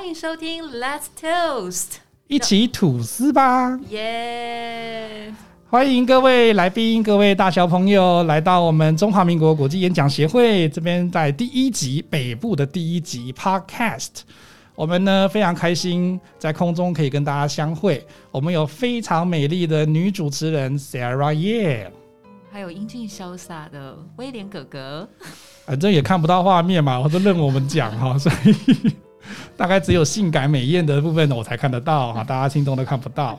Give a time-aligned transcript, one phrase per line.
[0.00, 1.96] 欢迎收听 Let's Toast，
[2.26, 3.78] 一起吐司吧！
[3.90, 5.30] 耶！
[5.68, 14.22] 欢迎各位来宾、各位大小朋友来到我们中华民国国际演讲协会这边，在第一集北部的第一集 Podcast，
[14.74, 18.02] 我们呢非常开心在空中可以跟大家相会。
[18.30, 21.88] 我们有非常美丽的女主持人 Sarah Ye，
[22.50, 25.06] 还有英俊潇洒的威廉哥哥。
[25.66, 28.94] 反正也看不到画面嘛，我都任我们讲哈，所以
[29.56, 33.38] 大概只有性感美艳的部分我才看得到哈，大家心中都看不到。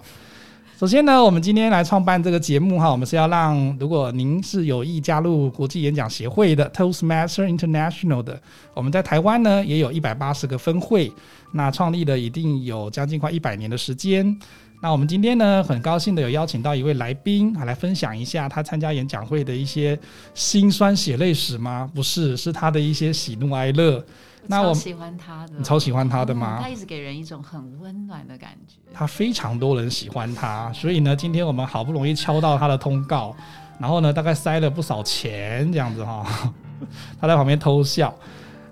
[0.79, 8.41] 首先呢，我们今天来创办这个节目哈，我们是要让如果您是有意加入国际演讲协会的 Toastmaster International 的，
[8.73, 11.11] 我们在台湾呢也有一百八十个分会，
[11.51, 14.35] 那创立了一定有将近快一百年的时间。
[14.81, 19.95] 那我们今天呢，很高兴的有邀请到一位来宾啊，来分享一下他参加演讲会的一些
[20.33, 21.87] 辛酸血泪史吗？
[21.93, 24.03] 不是，是他的一些喜怒哀乐。
[24.47, 26.59] 那我喜欢他的，你超喜欢他的吗？
[26.61, 28.75] 他一直给人一种很温暖的感觉。
[28.93, 33.35] 他非常多人喜欢他，所以呢，今天我们好不容易敲到他的通告，
[33.79, 36.53] 然后呢，大概塞了不少钱这样子哈。
[37.21, 38.13] 他在旁边偷笑。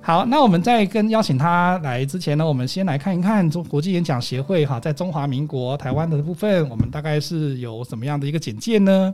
[0.01, 9.13] 好，那我们在跟邀请他来之前呢，我们先来看一看中国际演讲协会哈，在中华民国台湾的部分，我们大概是有什么样的一个简介呢？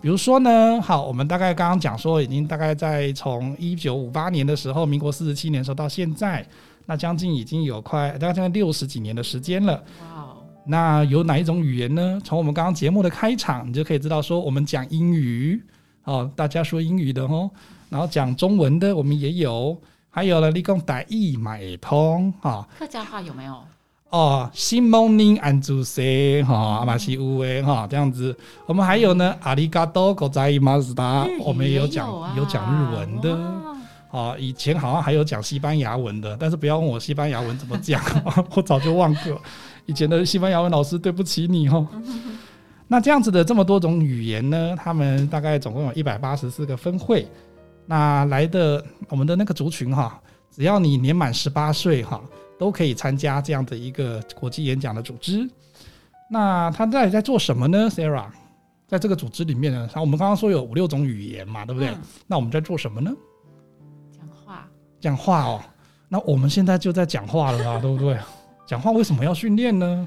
[0.00, 6.46] 比如说呢，好，我们大概刚刚讲说，已经大概在从一九五八年的时候，民国四十七年时候到现在，
[6.86, 9.74] 那将近已经有快大概将近六十几年的时间了。
[9.74, 10.36] 哇哦！
[10.64, 12.18] 那有哪一种语言呢？
[12.24, 15.62] 从我们刚刚节目的开场，你就可以知道说，我们讲英语
[16.04, 17.50] 哦，大家说英语的哦，
[17.90, 19.76] 然后讲中文的我们也有，
[20.08, 22.66] 还有了立功台语买通哈。
[22.78, 23.62] 客家话有没有？
[24.10, 28.36] 哦，新 morning and to say 哈，阿玛西乌诶哈，这样子。
[28.66, 33.38] 我们还有呢，阿里嘎多狗仔马斯达，我们也有讲有讲日文的。
[34.10, 38.02] 哦，以前好像还有讲西班牙文的，但是不要问我西班牙文怎么讲，
[38.56, 39.40] 我早就忘了。
[39.86, 41.86] 以前的西班牙文老师，对不起你哦。
[42.88, 47.28] 那这样子的这么多种语言呢，他们大概总共有一百八十四个分会。
[47.86, 50.20] 那来的我们的那个族群哈，
[50.52, 52.20] 只要你年满十八岁哈。
[52.60, 55.48] 都可以参加这样的一个国际演讲的组织。
[56.30, 58.26] 那他到底在做什么呢？Sarah，
[58.86, 61.90] 在这个组织里面呢，像我们刚刚说有五六种语言嘛，对不对？
[62.26, 63.10] 那我们在做什么呢？
[64.12, 64.68] 讲话。
[65.00, 65.62] 讲话哦。
[66.06, 68.18] 那我们现在就在讲话了啦，对不对？
[68.66, 70.06] 讲话为什么要训练呢？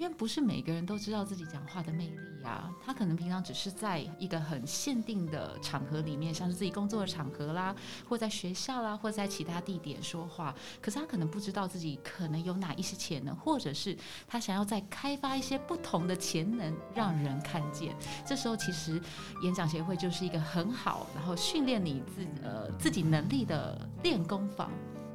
[0.00, 7.76] 因为不是每个人都知道自己讲话的魅力呀，他可能平常只是在一个很限定的场合里面，像是自己工作的场合啦，
[8.08, 13.94] 或在学校啦，或在其他地点说话，可是他可能不知道自己可能有哪一些潜能，或者是
[14.26, 17.94] 他想要再开发一些不同的潜能，让人看见。
[18.24, 18.98] 这时候其实
[19.42, 24.70] 演讲协会就是一个很好，然后训练你自呃自己能力的练功房。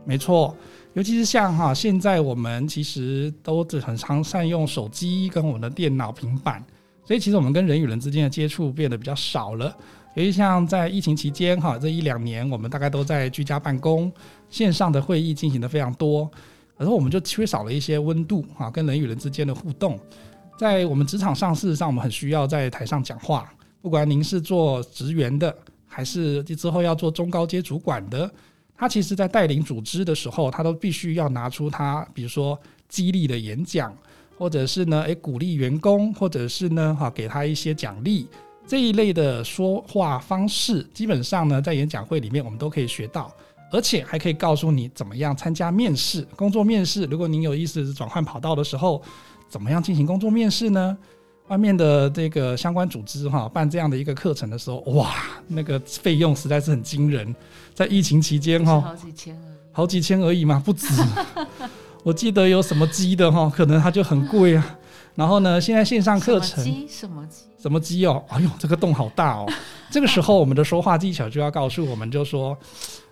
[0.05, 0.55] 没错，
[0.93, 6.63] 尤其是像哈，现在我们其实都只很常善用手机跟我们的电脑、平板，
[7.03, 9.75] 所以其实我们跟人与人之间的接触变得比较少了。
[10.15, 14.09] 尤其像在疫情期间哈，这一两年我们大概都在居家办公，
[14.49, 16.29] 线上的会议进行的非常多，
[16.77, 19.99] 然后我们就缺少了一些温度哈，跟人与人之间的互动。
[20.57, 23.51] 在我们职场上，事实上我们很需要在台上讲话，
[23.81, 25.53] 不管您是做职员的，
[25.85, 28.31] 还是之后要做中高阶主管的。
[28.77, 32.59] 他其实，在带领组织的时候，他都必须要拿出他，比如说
[32.89, 33.95] 激励的演讲，
[34.37, 38.27] 或者是呢，诶鼓励员工，或者是呢，哈，给他一些奖励
[38.67, 43.33] 这一类的说话方式，基本上呢，在演讲会里面我们都可以学到，
[43.71, 47.05] 而且还可以告诉你怎么样参加面试、工作面试。
[47.05, 49.01] 如果您有意思转换跑道的时候，
[49.47, 50.97] 怎么样进行工作面试呢？
[51.47, 55.15] 外面的这个相关组织哈办这样的一个课程的时候，哇，
[55.47, 57.33] 那个费用实在是很惊人。
[57.75, 60.87] 在疫情期间哈，好几千而已，好几千而已嘛，不止。
[62.01, 64.77] 我记得有什么鸡的哈，可能它就很贵啊。
[65.13, 67.43] 然后呢，现在线上课程，什么鸡？
[67.61, 68.23] 什么鸡哦？
[68.29, 69.45] 哎呦，这个洞好大哦。
[69.91, 72.57] 这个时候，我们的说话技巧就要告诉我们，就说。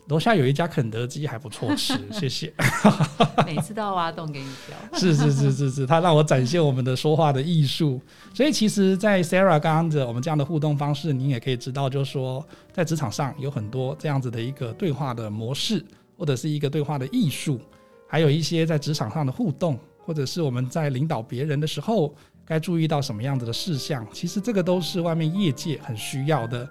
[0.07, 2.53] 楼下有一家肯德基还不错吃， 谢谢。
[3.45, 4.77] 每次都要挖洞给你跳。
[4.99, 8.01] 是是是是是，他让我展现我们的说话的艺术。
[8.33, 15.83] 所以其实，在 Sarah 刚刚的我们这样的互动方式，您也可以知道，就是说在职场上有很多这样子的一个对话的模式，
[16.17, 17.59] 或者是一个对话的艺术，
[18.07, 22.13] 还有一些在职场上的互动，或者是我们在领导别人的时候
[22.45, 24.05] 该注意到什么样子的事项。
[24.11, 26.67] 其实这个都是外面业界很需要的。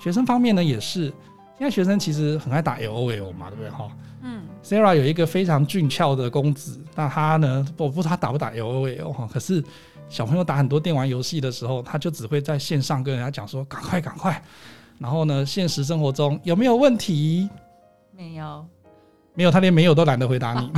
[0.00, 1.12] 学生方面呢，也是。
[1.58, 3.90] 现在学生其实很爱打 L O L 嘛，对不对哈？
[4.22, 9.28] 嗯，Sarah 有一个非常俊俏的公子，那他呢，我不知道他打不打 L O L 哈。
[9.32, 9.62] 可是
[10.08, 14.40] 小朋友打很多电玩游戏的时候，他就只会在线上跟人家讲说：“赶快，赶快！”
[14.98, 17.48] 然后呢，现实生活中有没有问题？
[18.16, 18.64] 没有，
[19.34, 20.72] 没有，他连没有都懒得回答你。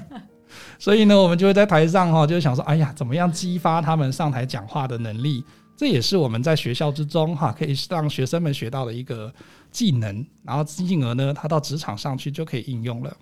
[0.78, 5.44] 所以呢，我们就会在台上哈，就想说，哎呀，怎么样激发他们上台讲话的能力？
[5.76, 9.30] 这也是我们在学校之中哈，可以让学生们学到的一个
[9.76, 13.16] 技能，然后进而呢，他到职场上去就可以应用了。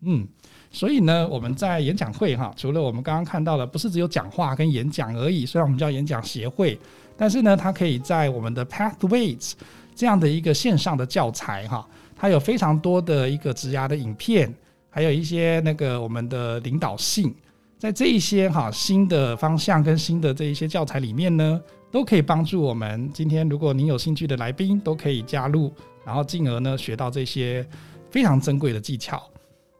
[0.00, 0.26] 嗯，
[0.70, 5.44] 所以呢，我们在演讲会哈，除了我们刚刚看到的，不是只有讲话跟演讲而已。
[5.44, 6.78] 虽然我们叫演讲协会，
[7.18, 9.52] 但是呢，它可以在我们的 Pathways
[9.94, 11.86] 这样的一个线上的教材哈，
[12.16, 14.50] 它有非常多的一个职涯的影片。
[14.92, 17.32] 还有一些那个我们的领导性，
[17.80, 21.58] 在这一些哈新的方向跟新的这一些教材里面呢，
[21.90, 23.10] 都可以帮助我们。
[23.10, 25.72] 今天如果您有兴趣的来宾，都可以加入，
[26.04, 27.66] 然后进而呢学到这些
[28.10, 29.22] 非常珍贵的技巧。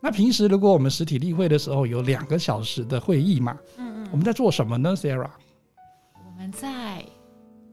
[0.01, 5.29] 那平时如果我们实体例会的时候有两个小时的会议嘛，嗯嗯，我们在做什么呢，Sarah？
[6.15, 7.05] 我们在。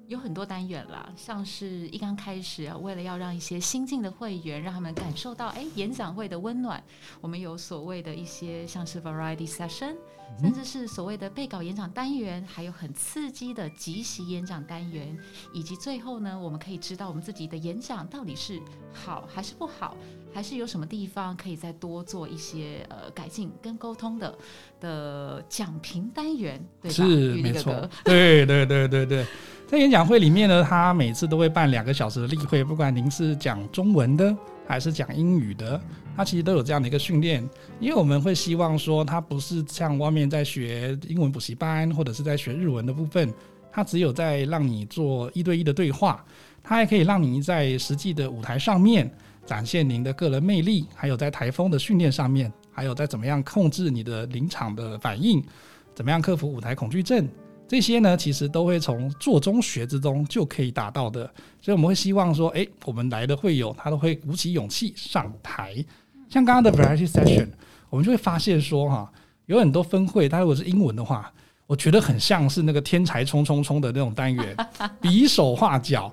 [0.08, 6.82] 有很多单元啦，像是一刚开始，啊为了要让一些新进的会员，让他们感受到哎演讲会的温暖，
[7.20, 9.98] 我们有所谓的一些像是 variety session，
[10.40, 15.18] 甚至是所谓的备稿演讲单元，还有很刺激的即席演讲单元，
[15.54, 18.62] 以及最后呢，我们可以知道我们自己的演讲到底是
[18.94, 19.98] 好还是不好，
[20.34, 24.36] 还是有什么地方可以再多做一些呃改进跟沟通的
[24.80, 26.94] 的讲评单元，对吧？
[26.94, 29.26] 是没错，对对对对对。
[29.68, 34.34] 在演讲会里面呢，他每次都会办两个小时的例会，不管您是讲中文的
[34.66, 35.82] 还是讲英语的，
[36.16, 37.44] 他其实都有这样的一个训练。
[37.80, 43.34] 因为我们会希望说，他不是像外面在学英文补习班或者是在学日文的部分，
[43.70, 46.24] 他只有在让你做一对一的对话，
[46.64, 49.12] 他还可以让你在实际的舞台上面
[49.48, 55.42] 展现您的个人魅力，还有在台风的训练上面，还有在怎么样控制你的临场的反应，
[55.96, 57.28] 怎么样克服舞台恐惧症。
[57.66, 61.26] 这些呢，其实都会从做中学之中就可以达到的，
[61.62, 65.74] 所以我们会希望说，哎，我们来的会友他都会鼓起勇气上台。
[66.30, 67.48] 像刚刚的 variety session，
[67.90, 69.10] 我们就会发现说，哈，
[69.46, 71.34] 有很多分会，他如果是英文的话，
[71.68, 74.56] 我觉得很像是那个天才冲冲冲的那种单元，
[75.00, 76.12] 比手画脚。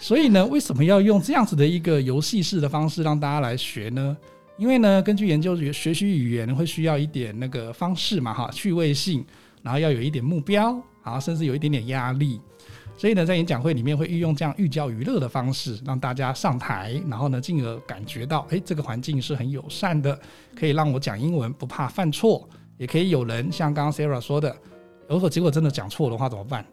[0.00, 4.16] 所以呢，为什么要用这样子的一个游戏式的方式让大家来学呢？
[4.58, 9.24] 因为呢，根据研究，学习语言会需要一点那个方式嘛，哈，趣味性，
[9.62, 10.76] 然后要有一点目标。
[11.02, 12.40] 好，甚至有一点点压力，
[12.98, 20.18] 所以呢，在演讲会里面会运用这样寓教于乐的方式，让大家上台，然后呢，进而感觉到，哎，这个环境是很友善的，
[20.58, 24.56] 可以让我讲英文不怕犯错，也可以有人像刚刚 Sarah 说的，
[25.08, 26.64] 如果结果真的讲错的话怎么办？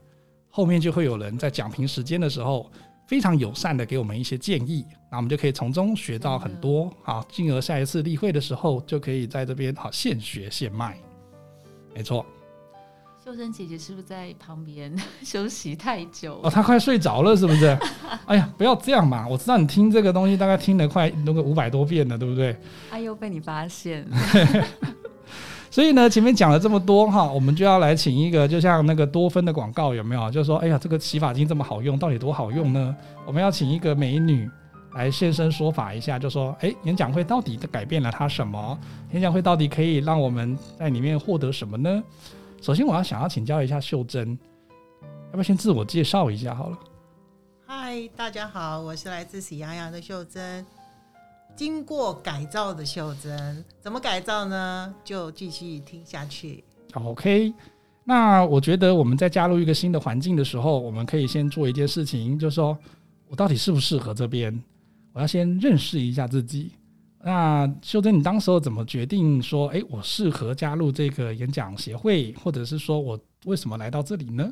[0.50, 2.72] 后面就会有人在讲评时间的时候，
[3.08, 10.98] 非常友善的给我们一些建议，那我们就可以从中学到很多，好，进而下一次例会的时候就可以在这边好现学现卖，
[11.96, 12.24] 没错。
[13.26, 14.94] 秀珍姐姐是不是在旁边
[15.24, 16.40] 休息太久？
[16.44, 17.68] 哦，她快睡着了，是不是？
[18.26, 19.28] 哎呀，不要这样嘛！
[19.28, 22.56] 我知道你听这个东西大概听了快那个五百多遍了，对不对？
[22.92, 24.06] 哎呦，被你发现。
[25.74, 30.30] 所以呢，前面讲了这么多哈，我们就要来请一个，就像那个多芬的广告有没有？
[30.30, 32.96] 就是说，哎呀，这个洗发精这么好用，到底多好用呢？
[33.26, 34.48] 我们要请一个美女
[34.94, 38.78] 来现身说法一下，就说，哎，演讲会到底改变了她什么？
[39.14, 42.04] 演讲会到底可以让我们在里面获得什么呢？
[42.62, 44.38] 首先，我要想要请教一下秀珍，
[45.02, 46.78] 要不要先自我介绍一下好了？
[47.66, 50.64] 嗨，大家好，我是来自喜羊羊的秀珍，
[51.56, 54.94] 经过改造的秀珍，怎么改造呢？
[55.04, 56.64] 就继续听下去。
[56.94, 57.54] OK，
[58.04, 62.78] 那我觉得我们在加入一个新的环境的时候，我们可以先做一件事情，就是说
[63.28, 64.64] 我到底适不适合这边？
[65.14, 66.72] 我要先认识一下自己。
[67.24, 74.52] 那秀珍，你当时候怎么决定说，哎，我适合加入这个演讲协会，或者是说我为什么来到这里呢？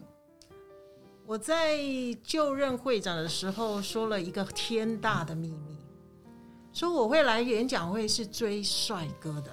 [1.25, 1.77] 我在
[2.23, 5.75] 就任会长的时候说了一个天大的秘密，
[6.73, 9.51] 说我会来演讲会是追帅哥的，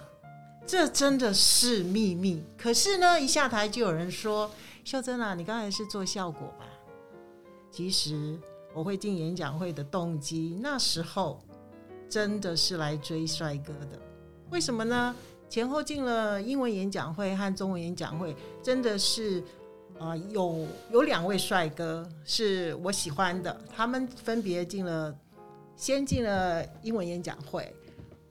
[0.66, 2.42] 这真的是秘密。
[2.56, 4.50] 可是呢，一下台就有人说，
[4.84, 6.66] 秀珍啊，你刚才是做效果吧？
[7.70, 8.38] 其实
[8.74, 11.40] 我会进演讲会的动机，那时候。
[12.10, 14.00] 真的是来追帅哥的，
[14.48, 15.14] 为什么呢？
[15.46, 19.44] 前后进了英文演讲会和中文演讲会，真的是
[19.98, 25.14] 啊，有有两位帅哥是我喜欢的，他们分别进了，
[25.78, 27.72] 先进了英文演讲会，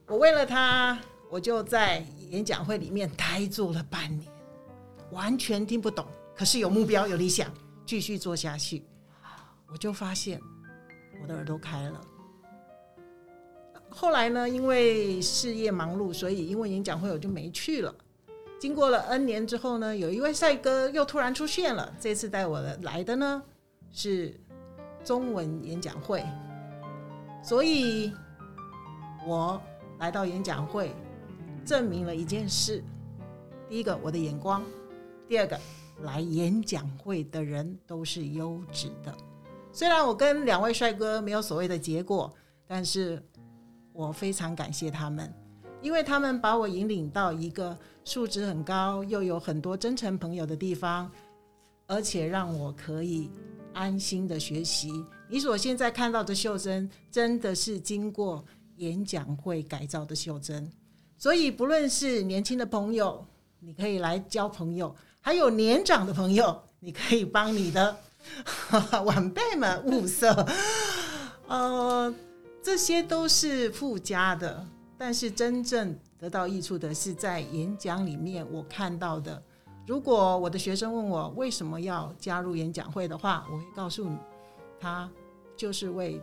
[0.06, 1.00] 我为了他，
[1.32, 4.30] 我就在演讲会里面呆住了半年，
[5.12, 7.50] 完全听不懂，可是有目标有理想，
[7.86, 8.84] 继续做下去，
[9.72, 10.42] 我就发现
[11.22, 12.02] 我的耳朵开了。
[13.90, 17.96] 后来呢，因为事业忙碌，所以英文演讲会我就没去了。
[18.60, 21.96] 经过了 N 年之后呢，有一位帅哥又突然出现了。
[21.98, 23.42] 这次带我来的呢
[23.94, 24.38] 是
[25.06, 26.22] 中文演讲会，
[27.48, 28.12] 所以
[29.26, 29.62] 我
[30.00, 30.94] 来到演讲会，
[31.66, 32.84] 证明了一件事：
[33.70, 34.62] 第一个，我的眼光；
[35.30, 35.58] 第二个，
[36.02, 39.16] 来演讲会的人都是优质的。
[39.72, 42.30] 虽然我跟两位帅哥没有所谓的结果，
[42.68, 43.26] 但是
[43.94, 45.34] 我非常感谢他们，
[45.82, 51.10] 因为他们把我引领到一个素质很高又有很多真诚朋友的地方，
[51.88, 53.32] 而且让我可以
[53.78, 54.92] 安心的学习。
[55.30, 58.44] 你所现在看到的秀珍，真的是经过
[58.78, 60.70] 演讲会改造的秀珍。
[61.18, 63.24] 所以，不论是年轻的朋友，
[63.60, 67.98] 你可以来交朋友；还有年长的朋友，你可以帮你的
[69.06, 70.48] 晚辈们物色。
[71.48, 72.14] 呃，
[72.64, 74.66] 这些都是附加的，
[74.98, 79.42] 但是真正得到益处的是在演讲里面我看到的。
[79.88, 84.18] 如果我的学生问我为什么要加入演讲会的话，我会告诉你，
[84.78, 85.10] 他
[85.56, 86.22] 就是为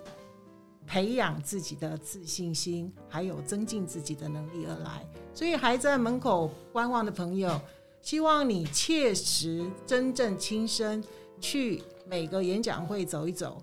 [0.87, 5.09] 培养自己的自信心，还有增进自己的能力而来。
[5.33, 7.59] 所以还在门口观望的朋友，
[8.02, 11.02] 希望你切实、真正亲身
[11.40, 13.62] 去每个演讲会走一走，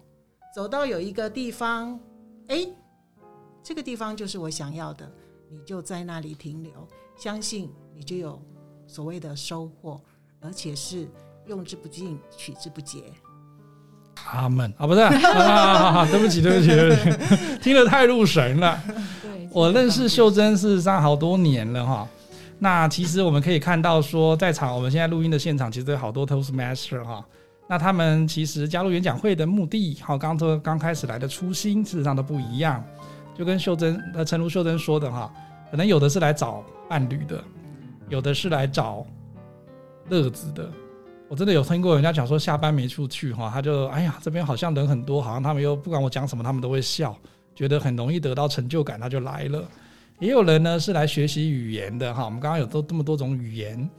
[0.56, 2.00] 走到有一个地方，
[2.48, 2.68] 哎，
[3.62, 5.08] 这个地方就是我想要的，
[5.48, 8.42] 你就在那里停留，相信你就有
[8.92, 10.02] 所谓的收获，
[10.42, 11.08] 而且是
[11.48, 13.04] 用之不尽，取之不竭。
[14.14, 18.78] 他们啊，不是啊，对不起，对不起，对不起， 听得太入神了。
[19.22, 22.06] 对，我认识秀珍事实上好多年了哈。
[22.60, 27.26] 那其实我们可以看到说，在场我们现在录音的现场，其实有好多 Toastmaster 哈。
[27.70, 32.84] 那他们其实加入演讲会的目的，好，刚说刚开始来的初心，事实上都不一样。
[33.38, 35.32] 就跟秀珍呃，陈如秀珍说的哈，
[35.72, 37.42] 可能有的是来找伴侣的，
[38.12, 39.08] 有的是来找
[40.10, 40.70] 乐子的。
[41.30, 47.18] 我真的有听过人家讲说，下班没处去哈，他就哎呀，这边好像人很多，好像他们又不管我讲什么，他们都会笑，
[47.56, 49.64] 觉得很容易得到成就感，他就来了。
[50.20, 53.90] 也有人呢是来学习语言的哈，我们刚刚有都这么多种语言，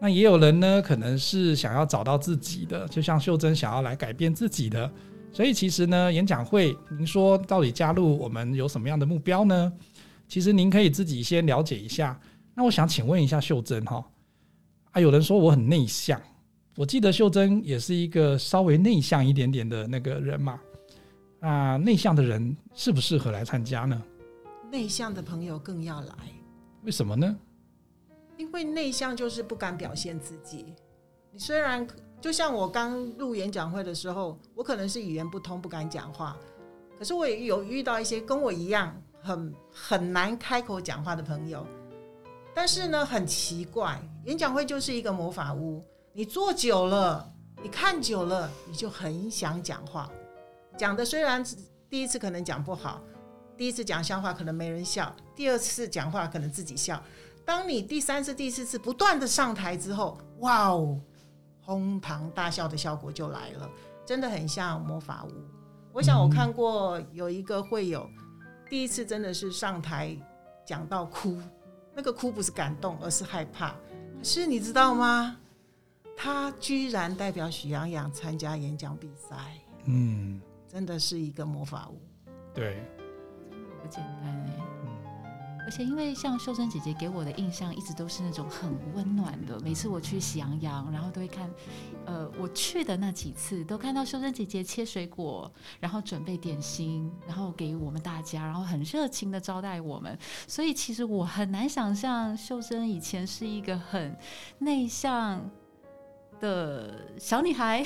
[0.00, 4.90] 那也有人呢可能是想要找到自己的，就像秀珍想要来改变自己的。
[5.32, 9.72] 所以其实呢，演讲会，您说到底加入我们有什么样的目标呢？
[10.26, 12.18] 其实您可以自己先了解一下。
[12.54, 14.04] 那我想请问一下秀珍哈，
[14.92, 16.20] 啊，有人说我很内向。
[16.76, 20.60] 我记得秀珍也是一个稍微内向一点点的那个人嘛，
[21.40, 24.00] 啊，内向的人适不适合来参加呢？
[24.70, 26.14] 内向的朋友更要来，
[26.84, 27.36] 为什么呢？
[28.36, 30.64] 因为内向就是不敢表现自己。
[31.32, 31.86] 你虽然
[32.20, 36.36] 就像我刚入演讲会的时候，我可能是语言不通，不敢讲话，
[36.98, 41.66] 可是我也有遇到一些跟我一样很很难开口讲话的朋友。
[42.54, 45.84] 但是呢，很奇怪，演讲会就是一个魔法屋。
[46.12, 50.10] 你坐久了，你看久了，你就很想讲话。
[50.76, 51.44] 讲的虽然
[51.88, 53.00] 第一次可能讲不好，
[53.56, 57.02] 第一次讲笑话可能没人笑，第二次讲话可能自己笑。
[57.44, 61.00] 当你第三次、第四次不断的上台之后，哇哦，
[61.60, 63.70] 哄堂大笑的效果就来了，
[64.04, 65.30] 真的很像魔法屋。
[65.92, 68.08] 我想我看过有一个会有，
[68.68, 70.16] 第一次真的是上台
[70.64, 71.38] 讲到哭，
[71.94, 73.70] 那个哭不是感动，而是害怕。
[73.70, 75.36] 可是你知道吗？
[76.16, 79.36] 他居然代表许洋洋参加演讲比赛，
[79.86, 81.98] 嗯，真的是一个魔法屋。
[82.52, 82.82] 对，
[83.82, 84.69] 不简单哎。
[85.64, 91.50] 而且因为像秀珍姐姐给我的印象一直都是那种很温暖的，每次我去喜羊羊，然后都会看，
[92.06, 100.18] 呃，我去的那几次都看到秀珍姐姐切水果，然后准备点心，然后给我们大家，然后很热情的招待我们。
[100.46, 104.16] 所以其实我很难想象秀珍以前是一个很
[104.58, 105.50] 内向。
[106.40, 107.84] 的小女孩，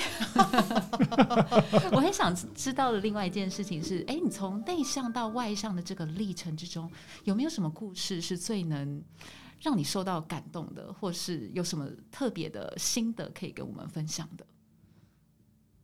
[1.91, 6.89] 我很想知道的另外一件事情是，哎，你从内向到外向的这个历程之中，
[7.25, 9.03] 有没有什么故事是最能
[9.59, 14.45] 让你受到感动的，或是有什么特别的心得可以跟我们分享的？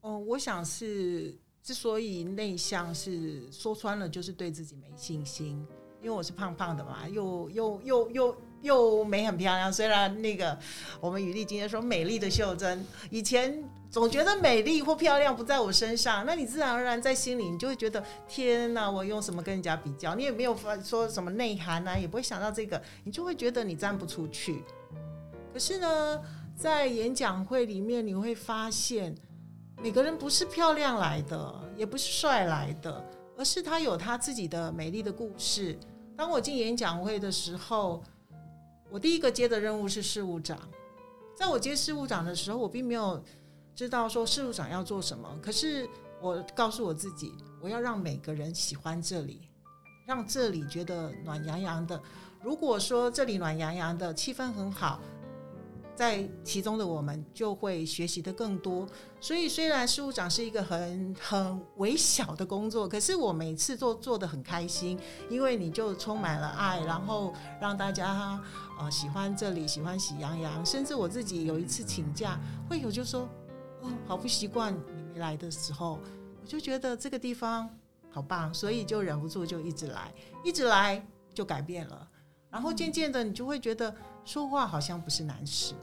[0.01, 5.65] 哦，我想是之所以内向，是说穿了就是对自己没信心，
[6.01, 8.35] 因为我是胖胖的嘛，又又又又。
[8.61, 10.57] 又美很漂亮，虽然那个
[10.99, 20.13] 我们雨丽今天说美丽的秀珍，以前总觉得美丽或漂亮不在我身上，那你自然而然在心里你就会觉得天哪，我用什么跟人家比较？
[20.15, 24.63] 你也没有发说什么内涵啊，也不会想到这个，你就会觉得你站不出去。
[25.51, 26.21] 可是呢，
[26.55, 29.13] 在演讲会里面你会发现，
[29.81, 33.03] 每个人不是漂亮来的，也不是帅来的，
[33.37, 35.77] 而是他有他自己的美丽的故事。
[36.15, 38.03] 当我进演讲会的时候。
[38.91, 40.59] 我第一个接的任务是事务长，
[41.33, 43.23] 在我接事务长的时候，我并没有
[43.73, 45.39] 知道说事务长要做什么。
[45.41, 45.87] 可是
[46.19, 49.49] 我告诉我自己，我要让每个人喜欢这里，
[50.05, 52.01] 让这里觉得暖洋洋的。
[52.43, 54.99] 如果说这里暖洋洋的，气氛很好，
[56.01, 58.87] 在其中的我们就会学习的更多。
[59.19, 68.41] 所以虽然事务长是一个很很微小的工作，可是我每次做做的很开心，因为你就充满了爱，然后让大家
[68.79, 70.65] 呃喜欢这里，喜欢喜羊羊。
[70.65, 73.29] 甚至我自己有一次请假，会有就说
[73.81, 75.99] 哦，好不习惯你没来的时候，
[76.41, 77.69] 我就觉得这个地方
[78.09, 80.11] 好棒，所以就忍不住就一直来，
[80.43, 82.07] 一直来就改变了。
[82.49, 85.75] 然后渐渐的，你就会觉得说话好像不是难事。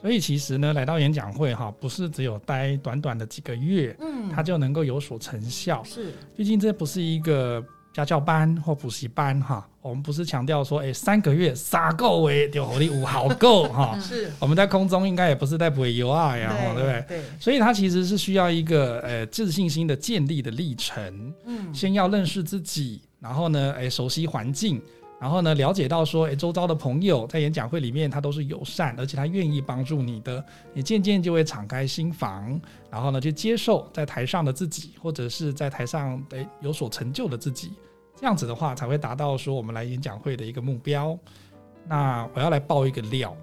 [0.00, 5.82] 所以其实呢，来到演讲会哈，不是只有待短短的几个月，嗯，它就能够有所成效。
[5.84, 13.98] 是毕竟这不是一个家教班或补习班哈，我们不是强调说，哎，三个月撒够哎，丢火力五好够哈。
[14.02, 17.04] 是，我们在空中应该也不是在补油啊呀，对不对？
[17.08, 21.32] 对，所以它其实是需要一个呃自信心的建立的历程。
[21.46, 24.80] 嗯，先要认识自己，然后呢，哎，熟悉环境。
[25.18, 30.44] 然后呢，了解到说，诶，周遭的朋友在演讲会里面，他都是友善，而且他愿意帮助你的，
[30.74, 37.72] 你渐渐就会敞开心房，然后呢，去接受在台上的自己，或者是在台上诶有所成就的自己，
[38.14, 41.18] 这样子的话，才会达到说我们来演讲会的一个目标。
[41.88, 43.34] 那我要来爆一个料，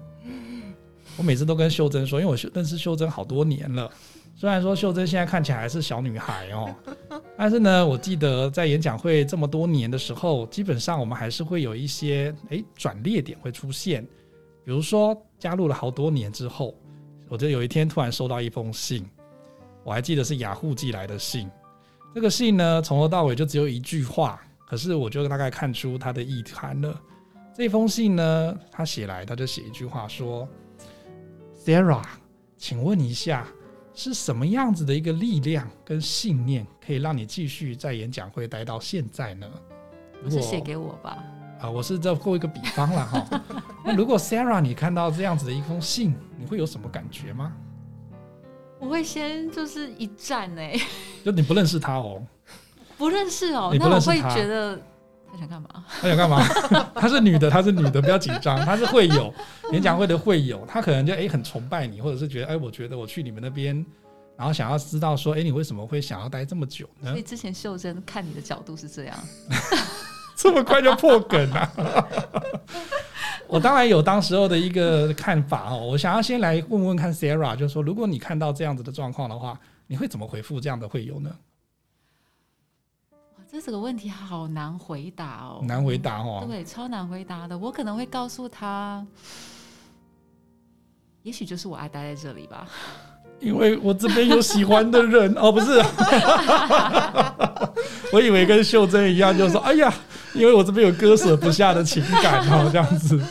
[1.16, 3.90] 我每次都跟秀珍说，因为我认识秀珍好多年了。
[4.36, 6.74] 虽然说秀珍现在看起来还是小女孩哦，
[7.38, 14.04] 但是呢，我记得在演讲会这么多年的时候，基本上我们还是会有一些诶转捩点会出现。
[14.64, 16.74] 比如说加入了好多年之后，
[17.28, 19.08] 我就有一天突然收到一封信，
[19.84, 21.48] 我还记得是雅虎寄来的信。
[22.12, 27.00] 这个信呢，从头到尾就只有一句话，可是我就大概看出它的意涵了。
[27.54, 30.48] 这封信呢，他写来他就写一句话说
[31.64, 32.02] ：“Sarah，
[32.58, 33.46] 请问一下。”
[33.94, 39.46] 是什么样子的一个力量跟信念，可以让你继续在演讲会待到现在呢？
[40.28, 41.22] 是写给我吧？
[41.60, 43.42] 啊，我是在过一个比方了哈。
[43.84, 47.52] 那 如果 Sarah 你看到这样子的一封信，你会有什么感觉吗？
[48.78, 50.78] 我会先就是一站哎，
[51.24, 52.22] 就你不认识他哦，
[52.98, 54.80] 不认识哦，那我会觉得。
[55.34, 55.68] 他想干嘛？
[56.00, 56.46] 他想干嘛？
[56.94, 58.56] 她是女的，她是女的，不要紧张。
[58.64, 59.34] 她是会友，
[59.72, 63.84] 演讲会的会友，她可能就哎很崇拜你，或者是觉得哎，我觉得我去你们那边，
[64.36, 67.10] 然后想要知道说，哎，你为什么会想要待这么久呢？
[67.10, 69.18] 所以之前秀珍看你的角度是这样，
[70.36, 71.72] 这么快就破梗了。
[73.48, 81.30] 我当然有当时候的一个看法哦，我想要先来问问看 Sarah，就是说，如果你看到这样子的状况的话，你会怎么回复这样的会友呢？
[83.54, 87.56] 这这个问题好难回答哦，难回答哦，对，超难回答的。
[87.56, 89.06] 我可能会告诉他，
[91.22, 92.66] 也许就是我爱待在这里吧，
[93.38, 95.80] 因为我这边有喜欢的人 哦，不是，
[98.12, 99.94] 我以为跟秀珍一样，就说哎呀，
[100.34, 103.22] 因为我这边有割舍不下的情感哦，这样子。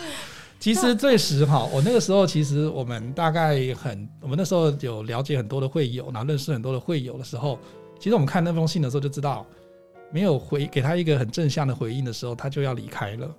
[0.57, 7.59] 其实最实哈，我那个时候其实我们大概很，我们那时候有了解很多的会友，然后认识很多的会友的时候，
[7.99, 9.45] 其实我们看那封信的时候就知道。
[10.13, 13.36] 没有回给他一个很正向的回应的时候，他就要离开了。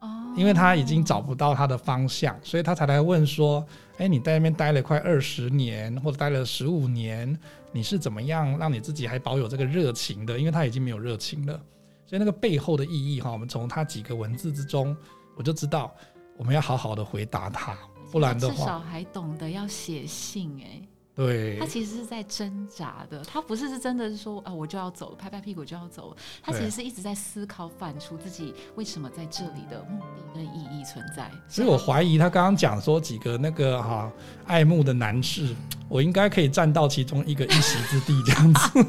[0.00, 3.62] 哦，因为他已经找不到他的方向，所以他才来问说
[3.98, 7.38] ：“哎，你在那边待了快二十年，或者待了十五年，
[7.70, 10.38] 你是怎么样让你自己还保有这个热情的？
[10.38, 11.60] 因为他已经没有热情了。
[12.06, 14.96] 所以那个背后的意义哈，我们从他几个文字之中，
[15.36, 15.94] 我就知道
[16.38, 17.76] 我们要好好的回答他，
[18.10, 20.80] 不然的话，至少还懂得要写信哎。”
[21.18, 26.16] 对，他其实是在挣扎的，他不是是真的是说啊，我就要走，拍拍屁股就要走。
[26.40, 31.28] 他其实是一直在思考、反出自己为什么在这里的目的跟意义存在。
[31.48, 34.08] 所以我怀疑他刚刚讲说几个那个哈
[34.46, 35.56] 爱慕的男士，
[35.88, 38.86] 我应该可以占到其中一个一席之地这样子。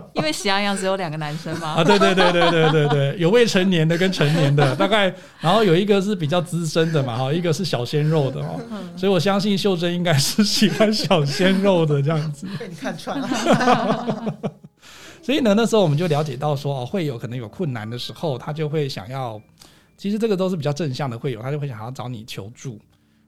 [0.21, 1.69] 因为喜羊羊只有两个男生吗？
[1.77, 8.59] 啊，对对对对对对对，有未成年的跟成年的，大概，然后有一个是比较资深的嘛，哈，一个是小鲜肉的哦，
[8.95, 12.45] 所以我相信秀珍应该是喜欢小鲜肉的这样子。
[12.59, 14.37] 被你看穿了。
[15.23, 19.41] 所以呢，那时候我们就了解到说，哦，会有可能有困难的时候，他就会想要，
[19.97, 22.79] 其实这个都是比较正向的会有，他就会想要找你求助。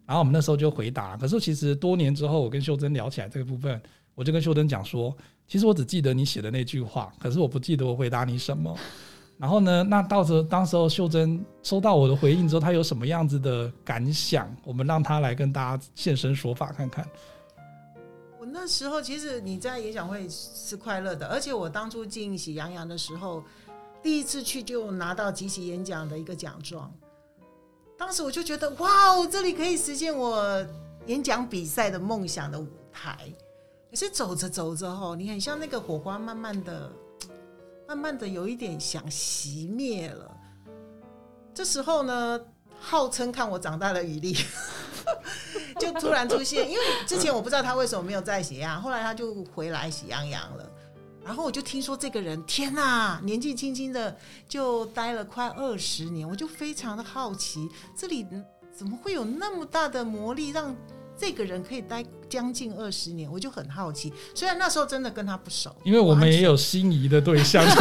[0.05, 3.81] 然后我们那时候就回答，可是其实多年之后，我跟秀珍聊起来这个部分，
[4.15, 5.15] 我就跟秀珍讲说。
[5.47, 8.75] 其实我只记得你写的那句话，可是我不记得我回答你什么。
[9.37, 14.49] 然后呢，那到时候当时候秀珍收到我的回应之后，她有什么样子的感想？
[14.63, 17.05] 我们让她来跟大家现身说法看看。
[18.39, 23.43] 我那时候其实你在演讲会是快乐的，而且我当初进喜羊羊的时候，
[24.01, 26.91] 第一次去就拿到集体演讲的一个奖状。
[27.97, 30.65] 当时我就觉得，哇哦，这里可以实现我
[31.07, 33.17] 演讲比赛的梦想的舞台。
[33.93, 36.91] 可是走着走着吼，你很像那个火花慢慢的
[37.87, 40.35] 慢慢的有一点想熄灭了。
[41.53, 42.41] 这时候呢，
[42.79, 44.35] 号称看我长大的雨丽
[45.79, 50.67] 就突然出现，因为之前我不知道他为什么没有在喜羊， 后来他就回来喜羊羊了。
[51.23, 54.17] 然后我就听说这个人，天呐，年纪轻轻的
[54.49, 58.25] 就待了快二十年，我就非常的好奇，这里
[58.75, 60.75] 怎么会有那么大的魔力，让
[61.23, 63.31] 这个人可以待将近二十年？
[63.31, 64.13] 我就很好奇。
[64.35, 67.63] 虽然那时候真的跟他不熟，因为我们也有心仪的对象，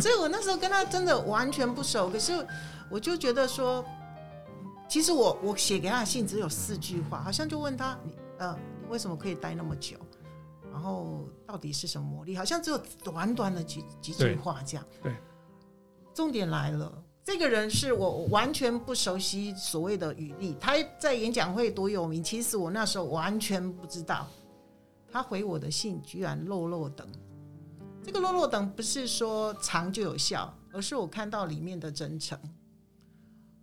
[0.00, 2.08] 所以我那时候跟他真的完全不熟。
[2.08, 2.32] 可是
[2.88, 3.84] 我就觉得说，
[4.88, 9.98] 其实我我写给他的信只有四句话，好像就问他，你呃，你为什么可以待那么久？
[10.72, 12.34] 然后到底是什么魔力？
[12.34, 14.86] 好像只有短短的几几句话这样。
[15.02, 15.14] 对，
[16.14, 16.90] 重点来了，
[17.24, 24.28] 这个人是我完全不熟悉所谓的语力，他在演讲会多有名，其实我那时候完全不知道。
[25.10, 27.06] 他回我的信居然漏漏等，
[28.02, 32.38] 这个漏漏等不是说长就有效，而是我看到里面的真诚，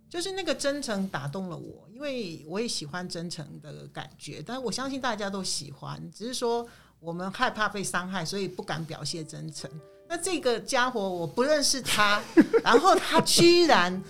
[0.08, 6.68] 就是那个真诚打动了我，因为我也喜欢真诚的感觉，但我相信大家都喜欢，只是说。
[7.04, 9.68] 我们害怕被伤害，所以不敢表现真诚。
[10.12, 12.20] 那这个家伙我不认识他，
[12.62, 14.02] 然后他居然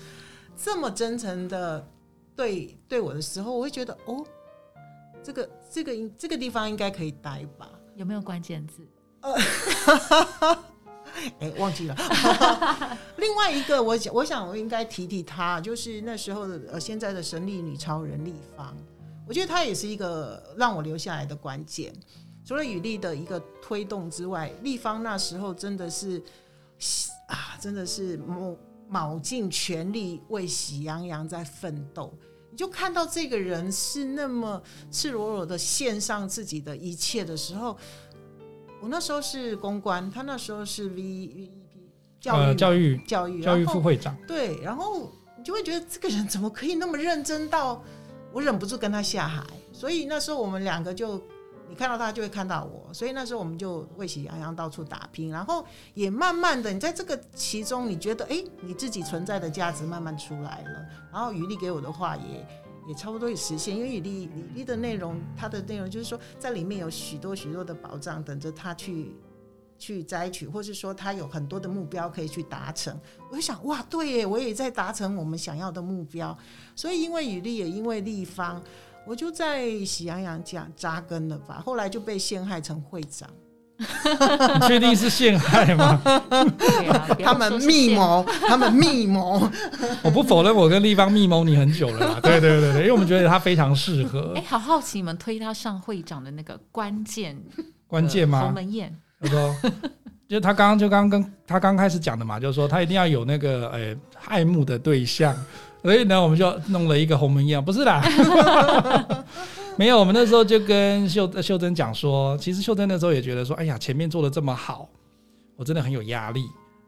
[0.60, 1.88] 这么真诚的
[2.34, 4.26] 对对我的时候，我会觉得哦，
[5.22, 7.70] 这个这个这个地方应该可以待吧？
[7.94, 8.84] 有没有关键字？
[11.38, 11.96] 哎，忘记了。
[13.18, 18.76] 另外一个，我想我想我应该提提他，就是那时候的呃现在的神力女超人立方，
[19.28, 21.94] 我觉得他也是一个让我留下来的关键。
[22.44, 26.20] 除了雨丽的一个推动之外，立方那时候真的是
[27.28, 28.56] 啊，真的是卯
[28.88, 32.12] 卯尽全力为喜羊羊在奋斗。
[32.50, 37.76] 你就看到这个人是那么赤裸裸的献上自己的一切的时候，
[38.80, 44.16] 我那时候是公关，他那时候是 V V E P 教育教育教育教育副会长。
[44.26, 47.80] 对，然后你就会觉得这个人怎么可以那么认真到
[48.32, 49.46] 我忍不住跟他下海。
[49.72, 51.22] 所以那时候我们两个就。
[51.72, 62.46] 你看到他就会看到我，所以那时候我们就为喜羊羊到处打拼，然后也慢慢的，你在这个其中，你觉得哎，你自己存在的价值慢慢出来了，然后雨丽给我的话也
[62.86, 69.16] 也差不多也实现，因为雨丽雨丽的内容，它的内容就是说，在里面有许多许多的宝藏等着他去
[69.78, 72.94] 去摘取，或是说他有很多的目标可以去达成。
[73.30, 76.36] 我就想，哇，对耶，我也在达成我们想要的目标，
[76.76, 78.62] 所以因为雨丽也因为立方。
[79.06, 83.28] 我就在喜羊羊家扎根了吧，后来就被陷害成会长。
[83.82, 86.00] 你确定是陷害吗？
[87.24, 89.50] 他们密谋，他们密谋。
[90.04, 92.20] 我不否认，我跟立方密谋你很久了啦。
[92.22, 94.34] 对对对对，因为我们觉得他非常适合。
[94.36, 97.36] 哎，好好奇你们推他上会长的那个关键
[97.88, 98.42] 关键吗？
[98.42, 98.96] 鸿门宴。
[99.20, 99.56] 他说，
[100.28, 105.34] 就他刚刚就刚刚跟他刚开始讲的嘛，就是说他一定要有那个呃爱慕的对象。
[105.82, 108.00] 所以呢，我们就弄了一个鸿门宴，不是啦，
[109.76, 109.98] 没有。
[109.98, 114.88] 我们那时候就跟秀秀珍讲说，其实秀珍那时候也觉得说，哎呀，前面做的这么好，
[115.56, 116.44] 我真的很有压力。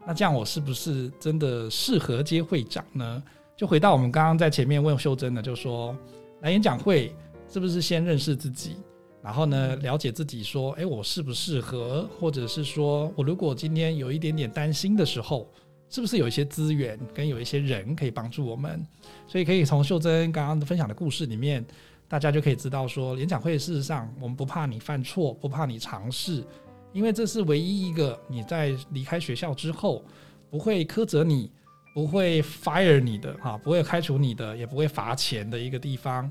[0.07, 3.21] 那这样我是不是真的适合接会长呢？
[3.57, 5.93] 就回到我们刚刚在前面问秀珍的，就说
[6.41, 7.13] 来演讲会
[7.51, 8.77] 是不是先认识自己，
[9.21, 15.51] 然后呢了解自己，说，哎，我适不适合，或者是说我如果今天有一点点担心的时候。
[15.95, 18.85] 是不是有一些资源跟有一些人可以帮助我们？
[19.25, 21.65] 所以可以从秀珍刚刚分享的故事里面，
[22.05, 26.45] 大家就可以知道说，演讲会事实上我们不怕你犯错，不怕你尝试，
[26.91, 30.03] 因为这是唯一一个你在离开学校之后
[30.49, 31.49] 不会苛责你、
[31.93, 36.29] 不会 fire 你的哈，不会开除你的，也不会罚钱的一个地方。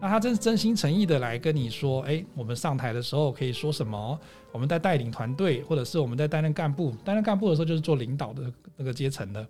[0.00, 4.18] 那他真是真心诚意的来跟你说，哎，我们上台的时候可以说什么？
[4.52, 8.42] 我们在带领团队，或者是我们在担任干部，担任干部的时候就是做领导的
[8.76, 9.46] 那个阶层的。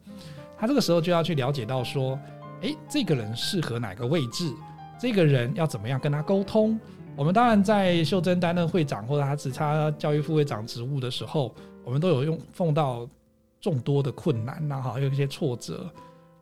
[0.57, 2.19] 他这个时候就要去了解到说，
[2.63, 4.53] 哎，这个人适合哪个位置？
[4.99, 6.79] 这个人要怎么样跟他沟通？
[7.17, 11.55] 我们当然在秀珍担任会长或者他只差教育副会长职务的时候，
[11.85, 13.09] 我们都有用碰到
[13.61, 15.91] 众多的困难，然后有一些挫折。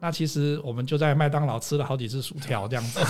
[0.04, 3.00] 那其实我们就在麦当劳吃了好几次薯条，这样子。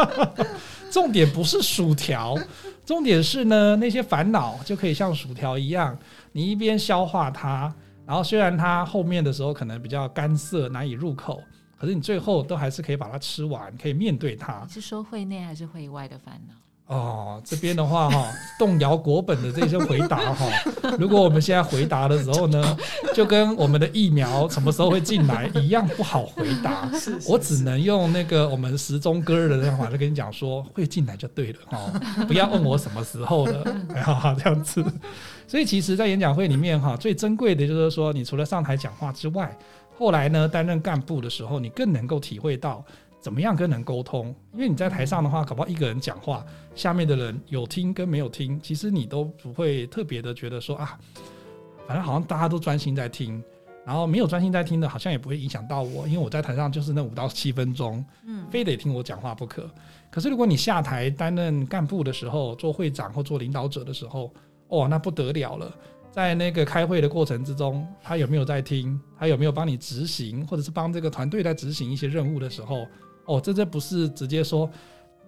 [0.92, 2.36] 重点不是薯条，
[2.84, 5.98] 重点是呢，那些烦恼就可以像薯条一样，
[6.32, 11.42] 你一边消化它，然后虽然它后面的时候可能比较干涩难以入口，
[11.78, 14.66] 可是你最后都还是可以把它吃完，可以面对它。
[14.68, 16.54] 是说会内还是会外的烦恼？
[16.90, 18.26] 哦，这边的话哈，
[18.58, 20.46] 动摇国本的这些回答哈，
[20.98, 22.76] 如果我们现在回答的时候呢，
[23.14, 26.90] 就跟我们的疫苗什么时候会进来一样不好回答。
[27.28, 31.92] 我只能用那个我们时钟歌的那话就跟你讲说，会进来就对了哈，
[32.26, 34.84] 不要问我什么时候了，哎呀，这样子。
[35.46, 39.56] 所以其实，在演讲会里面哈，最珍贵的就是说，你除了上台讲话之外，
[39.96, 42.84] 后来呢担任干部的时候，你更能够体会到
[43.20, 44.34] 怎么样跟人沟通。
[44.52, 50.98] 因为你在台上的话，搞不好一个人讲话，下面的人有听跟没有听，其实你都不会特别的觉得说啊，
[51.86, 53.42] 反正好像大家都专心在听。
[53.82, 59.68] 然后没有专心在听的，好像也不会影响到我，因为我在台上就是那五到七分钟，嗯，非得听我讲话不可。
[60.10, 64.32] 可是如果你下台担任干部的时候，做会长或做领导者的时候，
[64.68, 65.74] 哦，那不得了了。
[66.12, 69.00] 在那个开会的过程之中，他有没有在听？
[69.18, 72.86] 他有没有帮你执行，或者是帮这个团队在执行一些任务的时候，
[73.36, 74.68] 哦，这这不是直接说，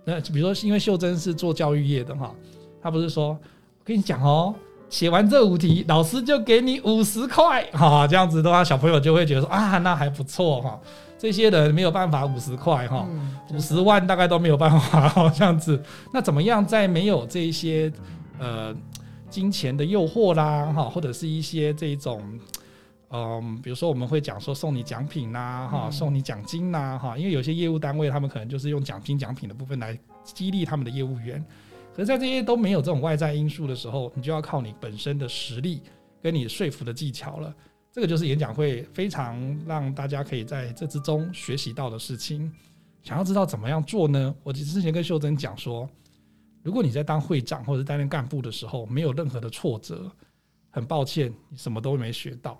[0.05, 2.35] 那比如说，因为秀珍是做教育业的哈，
[2.83, 3.39] 他不是说，我
[3.85, 4.55] 跟你讲哦。
[4.91, 10.79] 写完这五题，老师就给你五十块，哈，这样子的话，小朋友就会觉得说啊，那还不错哈。
[11.19, 13.09] 这些人没有办法五十块哈，
[13.55, 15.83] 五十万大概都没有办法哈，这样子。
[16.13, 17.91] 那怎么样在没有这些
[18.39, 18.77] 呃
[19.31, 22.23] 金钱的诱惑啦，哈，或者是一些这种
[23.13, 31.45] 嗯，比如说我们会讲说送你奖品呐，哈，送你奖金呐，哈，因为有些业务单位他们可能就是用奖金奖品的部分来激励他们的业务员。
[31.95, 35.83] 可是，在这些都没有这种外在因素的时候，你就要靠你本身的实力
[36.23, 37.55] 跟你说服的技巧了。
[37.91, 42.51] 这个就是演讲会非常让大家可以在这之中学习到的事情。
[43.03, 44.35] 想要知道怎么样做呢？
[44.43, 45.87] 我之前跟秀珍讲说，
[46.63, 50.11] 如果你在当会长或者担任干部的时候没有任何的挫折，
[50.71, 52.59] 很抱歉，你什么都没学到，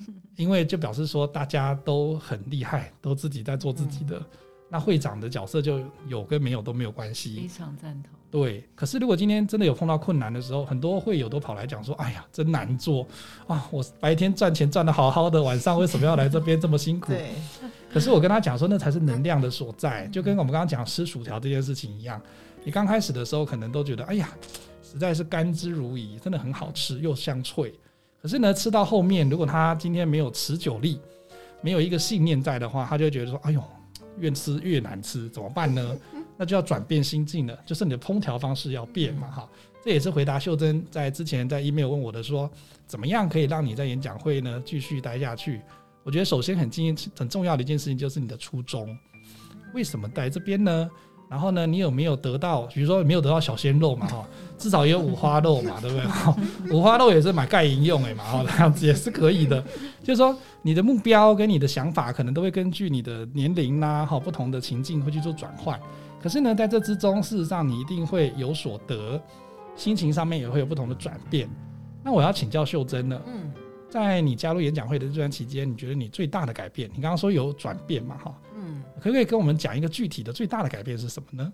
[0.36, 4.20] 因为就表示说大家都很厉害，都自己在做自己的。
[4.68, 8.10] 那会长的角色就有跟没有都没有关系，非常赞同。
[8.30, 13.06] 对，可是如果今天真的有碰到困难的时候，很多会友都跑来讲说：“哎呀，真难做
[13.46, 13.68] 啊！
[13.70, 17.32] 我白天赚钱赚的好好的，晚上为什么要来这边这么辛苦？”对。
[17.92, 22.18] 可是我跟他讲说，那才是能量的所在，就跟我们刚刚讲吃薯条这件事情一样。
[22.64, 24.30] 你刚开始的时候可能都觉得：“哎呀，
[24.82, 27.78] 实在是甘之如饴，真的很好吃又香脆。”
[28.22, 31.00] 可是呢，吃到后面，如果他今天没有持久力，
[31.60, 33.62] 没有一个信念在的话，他就觉得说：“哎呦。”
[34.18, 35.96] 越吃越难吃，怎么办呢？
[36.36, 39.48] 那就要转变心境了，就是你的烹调方式要变嘛，哈。
[39.82, 42.48] 这也是回答秀珍在之前在 email 问我的，说
[42.86, 45.62] 怎么样可以让你在演讲会呢继续待下去？
[46.02, 48.94] 我觉得首先很经很重要的一件事情就是你的初衷，
[49.72, 50.90] 为什么待这边呢？
[51.30, 52.66] 然后呢，你有没有得到？
[52.66, 54.28] 比如说没有得到小鲜肉嘛，哈，
[54.62, 56.06] 至少也有五花肉嘛，对不对？
[56.72, 59.60] 五花肉也是买盖银用诶嘛，哈，这样子也是可以的。
[60.04, 65.78] 就是说，你的目标跟你的想法可能都会根据你的年龄啦，哈，不同的情境会去做转换。
[66.22, 69.20] 可是呢，在这之中，事实上你一定会有所得，
[69.74, 71.50] 心情上面也会有不同的转变。
[72.04, 73.52] 那我要请教秀珍了，嗯，
[73.90, 76.88] 在你加入演讲会的这段期间，你觉得你最大的改变？
[76.94, 78.32] 你刚刚说有转变嘛，哈？
[78.56, 81.52] 嗯可不可以跟我们讲一个具体的最大的改变是什么呢？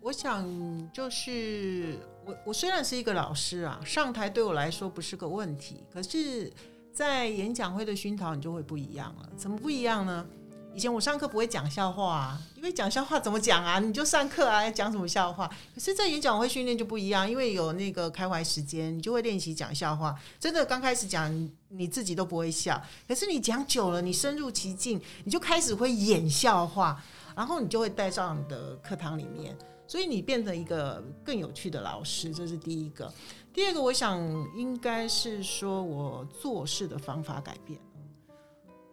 [0.00, 0.46] 我想
[0.92, 6.50] 就是我我虽然是一个老师啊，上台对我来说不是个问题，可是，
[6.92, 9.28] 在演讲会的熏陶你就会不一样了。
[9.36, 10.26] 怎么不一样呢？
[10.72, 13.78] 以前我上课不会讲笑话，啊，因为讲笑话怎么讲啊？
[13.80, 15.46] 你就上课啊，讲什么笑话？
[15.74, 20.14] 可是，在演讲会训练就不一样，因为有那个开怀时间，你就会练习讲笑话。
[20.38, 27.02] 真的刚开始讲，你自己都不会笑，可是你讲久了，你深入其境，你就开始会演笑话，
[27.34, 29.56] 然后你就会带上你的课堂里面，
[29.90, 32.32] 所以你变成一个更有趣的老师。
[32.32, 33.12] 这是第一个。
[33.52, 34.20] 第二个，我想
[34.56, 37.76] 应该是说我做事的方法改变。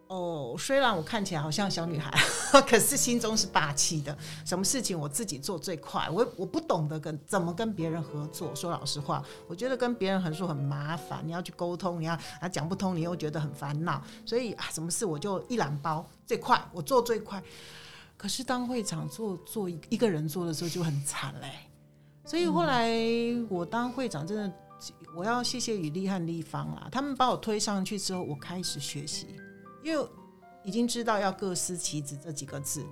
[0.07, 2.11] 哦，虽然我看起来好像小女孩，
[2.67, 4.17] 可是心中是霸气的。
[4.43, 8.55] 什么事情我自己做最快，我我不懂得跟怎么跟别人合作。
[8.55, 14.01] 说老实话，我觉得跟别人合作很麻烦，你要去沟通，你要啊讲不通，你又觉得很烦恼。
[14.25, 17.43] 所以啊，什么事我就一揽包最快，我做最快。
[18.17, 21.51] 可是当会长做做一一个人做的时候就很惨嘞。
[22.25, 22.91] 所以后来
[23.47, 24.53] 我当会长，真的
[25.15, 29.27] 我要谢谢雨丽和丽芳啦，他们把我推上去之后，我开始学习。
[29.83, 30.05] 因为
[30.65, 32.85] 已经知道要各司其职这几个字，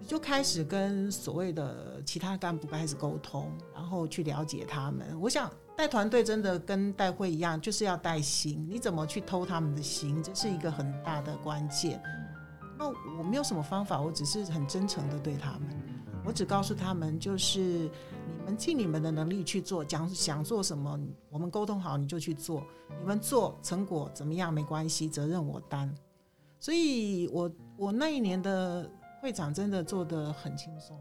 [0.00, 5.16] 你就开始跟所谓的其他干部开始沟通，然后去了解他们。
[5.20, 8.66] 我想带团队真的跟带会一样，就是要带心。
[8.68, 12.02] 你怎么去偷他们的心，这是一个很大的关键。
[12.80, 12.88] 那
[13.18, 15.68] 我没有什么方法，我只是很真诚的对他们，
[16.24, 22.66] 我只告诉他们，就是你们尽你们的能力去做，讲想做什么，我们沟通好你就去做。
[22.98, 25.94] 你们做成果怎么样没关系，责任我担。
[26.58, 28.90] 所以，我我那一年的
[29.20, 30.98] 会长真的做得很轻松，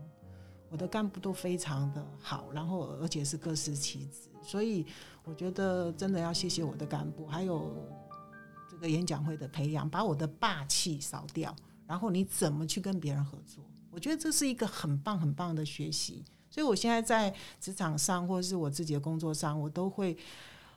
[0.70, 4.30] 我的干部都非常的好，然后而且是各司其职。
[4.42, 4.86] 所以，
[5.24, 7.74] 我觉得真的要谢谢我的干部，还有
[8.70, 11.56] 这个演讲会的培养，把我的霸气扫掉。
[11.90, 13.64] 然后你怎么去跟别人合作？
[13.90, 16.24] 我觉得这是一个很棒很棒的学习。
[16.48, 20.16] 所以我现在在职场上或者是我自己的工作上，我都会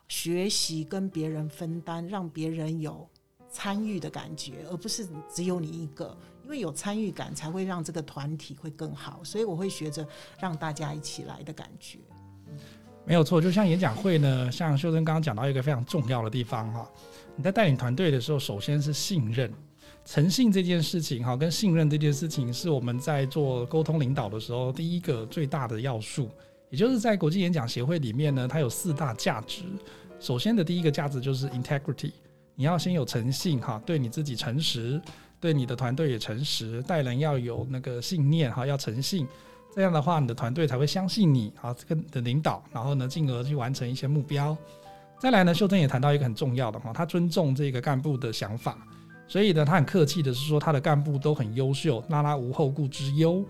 [0.08, 3.06] 学习跟别人分担，让别人有
[3.50, 6.16] 参与的感觉，而不是只有你一个。
[6.44, 9.22] 因为有参与感，才会让这个团体会更好。
[9.22, 10.06] 所以我会学着
[10.40, 11.98] 让大家一起来的感觉。
[13.04, 16.90] 没有错，就像演讲会呢，像秀珍刚刚讲到一个非常重要的地方哈，
[17.36, 19.52] 你在带领团队的时候，首先是信任、
[20.04, 26.30] 诚信这件事情哈，跟信任这件事情是我们在做沟通领导的时候第一个最大的要素。
[26.70, 29.64] 也就是在国际演讲协会里面呢，它有四大价值。
[30.18, 32.12] 首先的第一个价值就是 integrity，
[32.54, 35.00] 你要先有诚信哈，对你自己诚实。
[35.40, 39.26] 对你的团队也诚实，带人要有那个信念哈，要诚信，
[39.74, 44.56] 这样的话你的团队才会相信你啊，这个的领导，然后呢，进而去完成一些目标。
[45.18, 48.78] 再来呢，秀珍也谈到一个很重要的哈，他尊重这个干部的想法，
[49.32, 53.42] 所以呢，他很客气的是说他的干部都很优秀，拉拉无后顾之忧。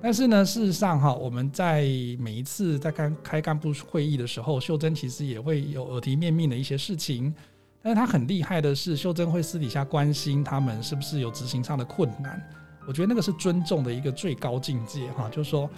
[0.00, 1.82] 但是呢，事实上哈，我们在
[2.18, 7.34] 每一次在开开干部会议的时候，秀珍其实也会有耳提面命的一些事情。
[7.82, 12.42] 但是他很厉害的是，秀珍会私底下关心他们是不是有执行上的困难。
[12.86, 15.68] 我觉得那个是尊重的一个最高境界哈，就是说，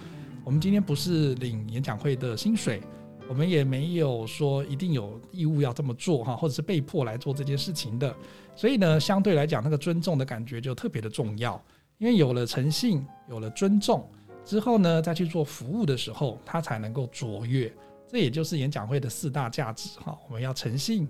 [0.45, 2.81] 我们今天不是领演讲会的薪水，
[3.27, 8.13] 我们也没有说一定有义务要这么做哈，或者是被迫来做这件事情的。
[8.55, 11.61] 所以呢，相对来讲，那个尊重的感觉就特别的重要。
[11.97, 14.09] 因为有了诚信，有了尊重
[14.43, 17.71] 之后呢，再去做服务的时候，它才能够卓越。
[18.07, 21.07] 这也就是演讲会的四大价值哈，我们要诚信。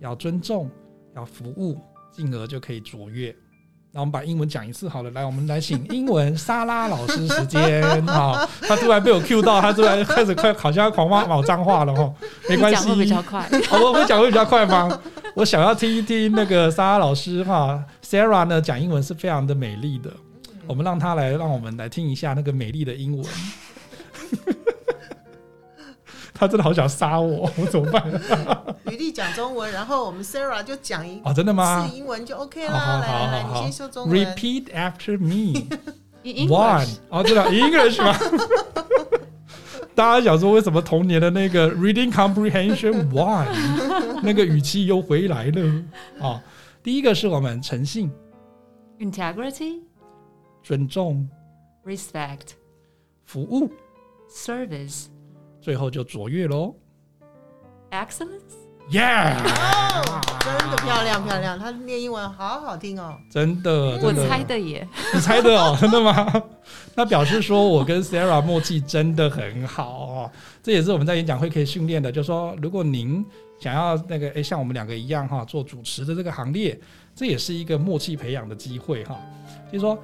[0.00, 0.68] 要尊重，
[1.14, 1.78] 要服务，
[2.10, 3.32] 进而就可以卓越。
[3.94, 8.48] 那我们把英文讲一次好了，来，我们来请英文莎拉老师时间啊！
[8.62, 12.10] 他突然被我 Q 到，他突然开始快，好像要狂骂老脏话了哈。
[12.48, 14.98] 没关系，比较快，我会讲会比较快吗？
[15.34, 20.10] 我想要听一听那个莎拉老师哈，Sarah 呢讲英文是非常的美丽的，
[20.66, 23.26] 我们让他来，让我们来听一下那个美丽的英文。
[26.42, 28.02] 他真的好想杀我， 我怎么办？
[28.86, 31.86] 吕丽讲中文，然后我们 Sarah 就讲一哦，真的吗？
[31.88, 32.98] 是英文就 OK 啦。
[33.00, 34.26] 来来来，你先说中文。
[34.26, 35.68] Repeat after me.
[36.48, 38.18] One 哦，知道 English 吗？
[39.94, 43.46] 大家想说为什么童年的那个 Reading Comprehension One
[44.20, 45.84] 那个语气又回来了？
[46.20, 46.42] 啊，
[46.82, 48.10] 第一个是我们诚信
[48.98, 49.78] ，Integrity，
[50.64, 51.28] 尊重
[51.86, 52.56] ，Respect，
[53.26, 53.70] 服务
[54.28, 55.04] ，Service。
[55.62, 56.74] 最后就卓越喽
[57.92, 59.36] ，Excellence，Yeah，
[60.40, 66.42] 真的漂亮漂亮，他念英文好好听哦，真的，我猜的耶，你猜的哦， 真的吗？
[66.96, 70.30] 那表示说我跟 Sarah 默契真的很好哦，
[70.64, 73.24] 这也是我们在演讲会可以训练的，就是说如果您
[73.60, 76.76] 想要那个诶像我们两个一样哈做主持的这个行列，
[77.14, 79.16] 这也是一个默契培养的机会哈，
[79.70, 79.96] 就是说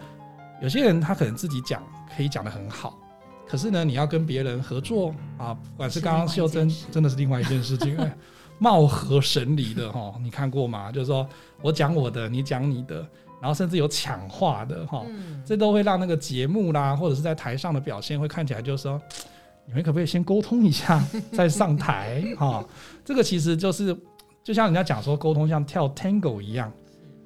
[0.62, 1.83] 有些人他可能自己讲
[2.16, 2.97] 可以讲的很好。
[3.48, 7.96] 可是呢，你要跟别人合作啊，不管是刚刚秀珍，真的是另外一件事情，
[8.61, 10.92] 貌合神离的哈，你看过吗？
[10.92, 11.26] 就是说
[11.62, 12.96] 我讲我的，你讲你的，
[13.40, 15.06] 然后甚至有抢话的哈，
[15.46, 19.00] 这都会让那个节目啦，或者是在台上的表现会看起来就是说，
[19.64, 22.62] 你们可不可以先沟通一下 再上台哈？
[23.04, 23.96] 这个其实就是
[24.44, 26.70] 就像人家讲说沟通像跳 tango 一样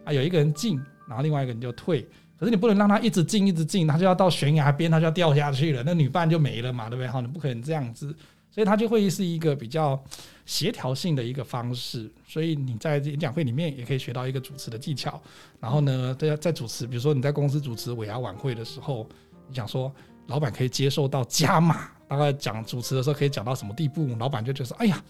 [0.05, 2.07] 啊，有一个人进，然后另外一个人就退。
[2.43, 7.07] 可是你不能让他一直进一直进，他就要到悬崖边，他就要掉下去了，那女伴就没了嘛，对不对？
[7.07, 8.13] 哈，你不可能这样子，
[8.51, 9.97] 所以他就会是一个比较
[10.45, 12.11] 协调性的一个方式。
[12.27, 15.23] 所以你在演讲会里面也可以学到一个主持的技巧。
[15.61, 19.07] 然后呢，在在主持，比如说你在公司主持尾牙晚会的时候，
[19.49, 19.93] 你想说
[20.27, 24.17] 老板可以接受到加码，大概讲主持的时候可以讲到什么地步？
[24.19, 25.01] 老板就觉得，哎呀，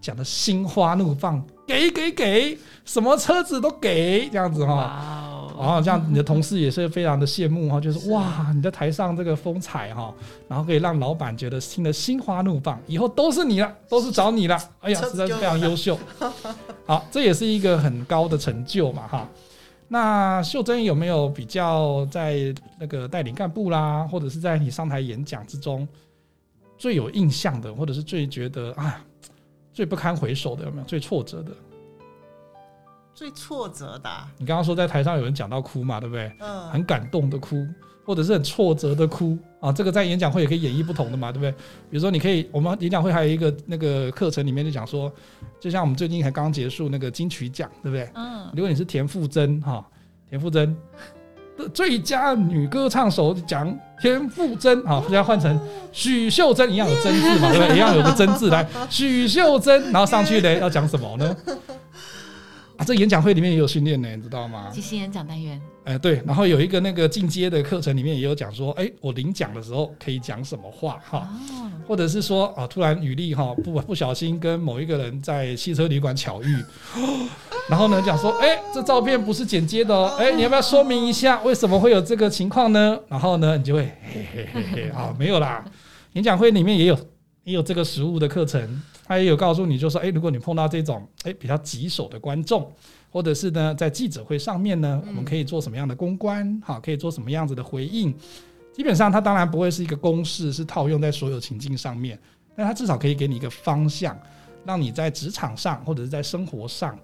[0.00, 5.29] 讲的心花怒放，给给给，什么车子都给，这样子哈。
[5.68, 10.14] 后这样，你的同事也是非常的羡慕哈，就是哇，你在台上这个风采哈，
[10.48, 14.58] 然后可以让老板觉得听得心花怒放，以后都是你了，都是找你了。
[14.80, 15.98] 哎呀，实在是非常优秀。
[16.86, 19.28] 好，这也是一个很高的成就嘛哈。
[19.88, 25.86] 那秀珍有没有比较在那个带领干部啦，或者是在你上台演讲之中
[26.78, 29.04] 最有印象的，或者是最觉得啊
[29.72, 30.84] 最不堪回首的有没有？
[30.84, 31.50] 最挫折的？
[33.20, 34.08] 最挫折的，
[34.38, 36.32] 你刚刚说在台上有人讲到哭嘛，对不对？
[36.38, 37.66] 嗯，很感动的哭，
[38.02, 39.70] 或者是很挫折的哭啊。
[39.70, 41.52] 这个在演讲会也可以演绎不同的嘛，对不对？
[41.52, 45.12] 比如说，你可以，我们演讲会还有一个那个课程里面就讲说，
[45.60, 48.08] 就像我们最近才刚结束那个金曲奖，对不对？
[48.14, 49.86] 嗯，如果你是田馥甄哈，
[50.30, 50.74] 田馥甄
[51.58, 55.60] 的最佳女歌唱手奖，田馥甄啊，现在换成
[55.92, 57.76] 许秀珍一样有“甄”字嘛，对不对？
[57.76, 61.36] 一样有个“甄”字来， 许秀珍，然后上去嘞要讲什么呢？
[62.80, 64.70] 啊，这演讲会里面也有训练呢，你知道吗？
[64.72, 76.56] 即兴演讲单元，哎，对，然后有一个那个进阶的课程里面也有讲说，哎，我领奖的时候可以讲什么话哈，哦，或者是说啊，突然雨丽哈不不小心跟某一个人在汽车旅馆巧遇，
[77.68, 82.98] 然后呢讲说，哎，这照片不是剪接的哦，哎，你要不要说明一下为什么会有这个情况呢？
[83.08, 85.62] 然后呢，你就会嘿嘿嘿嘿啊，没有啦，
[86.14, 86.98] 演讲会里面也有
[87.44, 92.72] 也有这个实物的课程，他也有告诉你，就说，哎，如果你碰到这种哎比较棘手的观众。
[93.12, 96.60] 或者是呢，在记者会上面呢，我们可以做什么样的公关？
[96.64, 98.14] 哈，可以做什么样子的回应？
[98.72, 102.16] 基本上，它当然不会是一个公式，是套用在所有情境上面，
[102.54, 104.16] 但它至少可以给你一个方向，
[104.64, 106.96] 让你在职场上或者是在生活上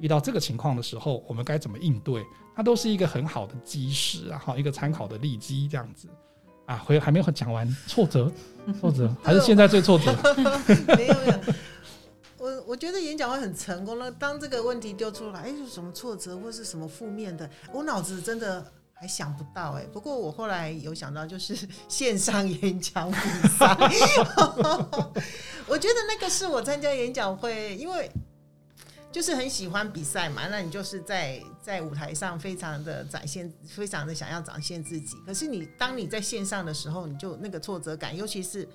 [0.00, 2.22] 遇到这个情况的时候，我们该怎么应对？
[2.54, 6.08] 它都是一个很好的基石啊，好一个参考的利基这样子
[6.66, 6.76] 啊。
[6.76, 8.30] 回还没有讲完，挫折，
[8.80, 10.12] 挫折，还是现在最挫折。
[10.96, 11.34] 没有没有，
[12.38, 14.10] 我我觉得演讲会很成功了。
[14.10, 19.84] 当这个问题丢出来，哎，有什么挫折或是什么负面的，我脑子真的还想不到哎。
[19.92, 21.56] 不过我后来有想到，就是
[21.88, 23.76] 线上演讲比赛，
[25.66, 28.10] 我觉得那个是我参加演讲会，因为
[29.14, 35.16] 就是很喜欢比赛嘛，那你就是在在舞台上非常的展现，非常的想要展现自己。
[35.24, 38.68] 可是你当你在线上的时候，你就那个挫折感，尤其是。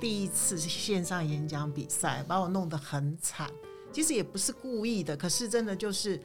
[0.00, 3.48] 第一次线上演讲比赛，把我弄得很惨。
[3.92, 6.20] 其实也不是故意的，可是真的就是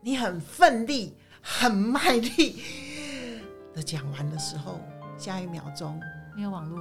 [0.00, 2.62] 你很奋力、很卖力
[3.74, 4.80] 的讲完的时候，
[5.18, 6.00] 下一秒钟
[6.34, 6.80] 没有网络，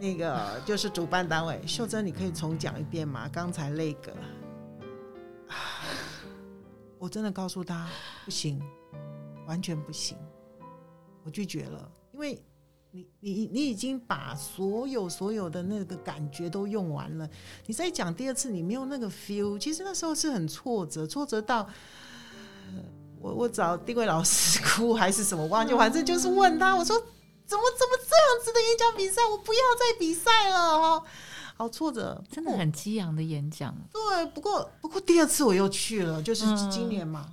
[0.00, 3.28] 那个就是主办单位秀珍，你可以重讲一遍吗？
[3.32, 4.14] 刚才那个，
[6.98, 7.88] 我真的告诉他
[8.24, 8.60] 不行，
[9.46, 10.16] 完全不行，
[11.24, 12.42] 我拒绝了，因为。
[12.90, 17.28] 你你你已经把所有所有的那个感觉都用完了，
[17.66, 19.58] 你再讲第二次，你没有那个 feel。
[19.58, 21.68] 其实那时候是很挫折，挫折到
[23.20, 31.04] 我我找丁伟老师 哭还是什么，忘记，反正就是问他，我说怎么怎么这样子的演讲比赛，我不要再比赛了哈，
[31.58, 33.74] 好挫折，真的很激昂的演讲。
[33.92, 37.26] 对，不过不过第二次我又去了，就是今年嘛，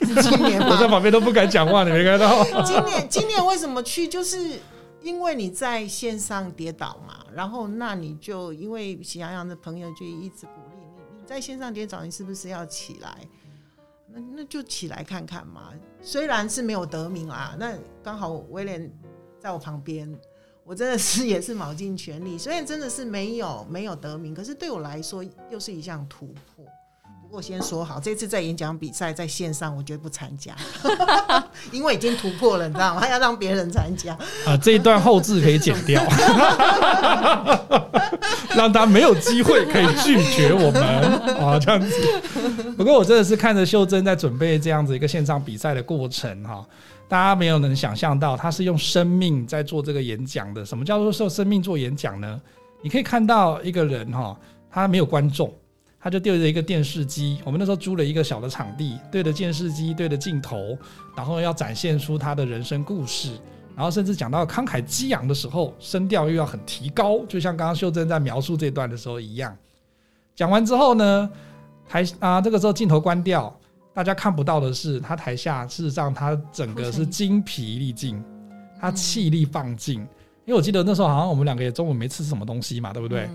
[0.00, 2.44] 今年我在旁边都不敢讲话，你没看到？
[2.62, 4.06] 今年今年为什么去？
[4.06, 4.60] 就是。
[5.00, 13.16] 因为你在线上跌倒嘛，然后那你就因为喜羊羊的朋友就一直鼓励你，你在线上跌倒，你是不是要起来？
[14.12, 15.72] 那那就起来看看嘛。
[16.02, 18.92] 虽然是没有得名啊，那刚好威廉
[19.38, 20.12] 在我旁边，
[20.68, 22.36] 我真的是 也是卯尽全力。
[22.36, 26.62] 虽然真的是没有没有得名，可是对我来说又是一项突破。
[27.30, 30.54] 我先说好，这次在演讲比赛在线上，我绝不参加，
[31.72, 33.00] 因为已经突破了，你知道吗？
[33.00, 34.12] 还要让别人参加
[34.46, 36.02] 啊，这一段后置可以剪掉，
[38.56, 40.82] 让他没有机会可以拒绝我们
[41.36, 41.90] 啊，这样子。
[42.78, 46.66] 不过我真的是看着秀珍在准备这样子一个线上比赛的过程哈，
[47.08, 50.64] 大家没有能想象到，他是用生命在做这个演讲的。
[50.64, 52.40] 什么叫做用生命做演讲呢？
[52.82, 54.38] 你可以看到一个人哈，
[54.70, 55.52] 他没有观众。
[56.00, 60.78] 他就对着一个电视机，我们那时候租了一个小的场地，对着电视机，对着镜头，
[61.16, 63.32] 然后要展现出他的人生故事，
[63.74, 69.54] 然后甚至讲到慷慨激昂的时候，声调又要很提高，就像刚刚秀珍在描述这段的时候一样。
[70.36, 71.28] 讲完之后呢，
[71.88, 73.52] 台啊这个时候镜头关掉，
[73.98, 78.22] 大家看不到的是他台下事实上他整个是精疲力尽，
[78.80, 79.98] 他气力放尽，
[80.44, 83.28] 因为我记得那时候好像我们两个也中午没吃什么东西嘛，对不对？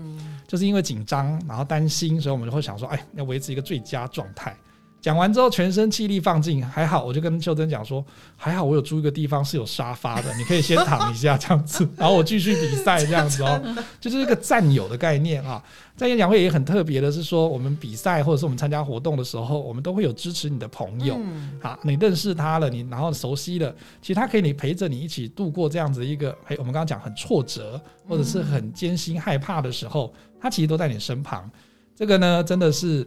[0.48, 4.56] 就是因为紧张，然后担心，所以我们就会想说，哎，要维持一个最佳状态。
[5.04, 8.02] 讲完之后，全身气力放尽，还好，我就跟秀珍讲说，
[8.38, 13.60] 还好我有租一个地方是有沙发的，你可以先躺一下这样子，然后我继续比赛这样子哦，
[14.00, 15.62] 就是一个战友的概念啊。
[15.94, 21.20] 在演讲会也很特别的是说，我们比赛或者是我们参加活动的时候，我们都会有支持你的朋友，
[21.60, 27.78] 好，你认识他了，你然后熟悉了，其实他可以你陪着你一起度过这样子一个，哎，我们刚刚讲很挫折
[28.08, 31.50] 或者是很艰辛害怕的时候，他其实都在你身旁，
[31.94, 33.06] 这个呢真的是。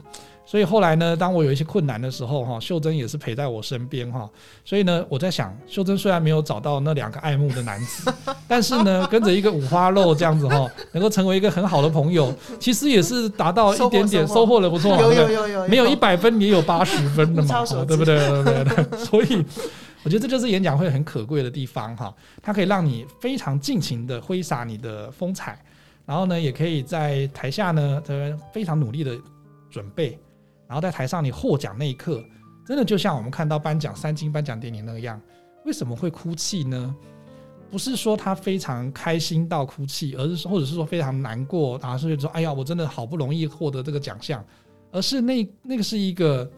[0.50, 4.30] 所以后来呢，当我有一些困难的时候，哈，秀珍也是陪在我身边，哈。
[4.64, 8.10] 所以呢，我在想，秀珍虽然没有找到那两个爱慕的男子，
[8.48, 14.96] 但是呢，跟着一个五花肉这样子，哈，能够成为一个很好的朋友，其实也是达到一点点收获了，不错。
[15.02, 18.18] 有有有有，没有一百分也有八十分的嘛， 对不对？
[18.18, 19.00] 对不对？
[19.00, 19.44] 所以
[20.04, 25.62] 我觉得这就是演讲会很可贵的地方，哈，它可以让你非常尽情的挥洒你的风采，
[26.06, 28.02] 然后呢，也可以在台下呢，
[28.54, 29.14] 非常努力的
[29.70, 30.18] 准备。
[30.68, 32.24] 然后在台上你获奖那一刻，
[32.66, 35.22] 真的就像我们看到颁奖三金颁奖典礼那样，
[35.66, 36.96] 为什么会哭泣呢？
[37.70, 44.42] 不是说他非常开心到哭泣，而是说或者是说非常难过，然后是说哎呀，我真的好不容易获得这个奖项，
[44.92, 46.50] 而是那那个是一个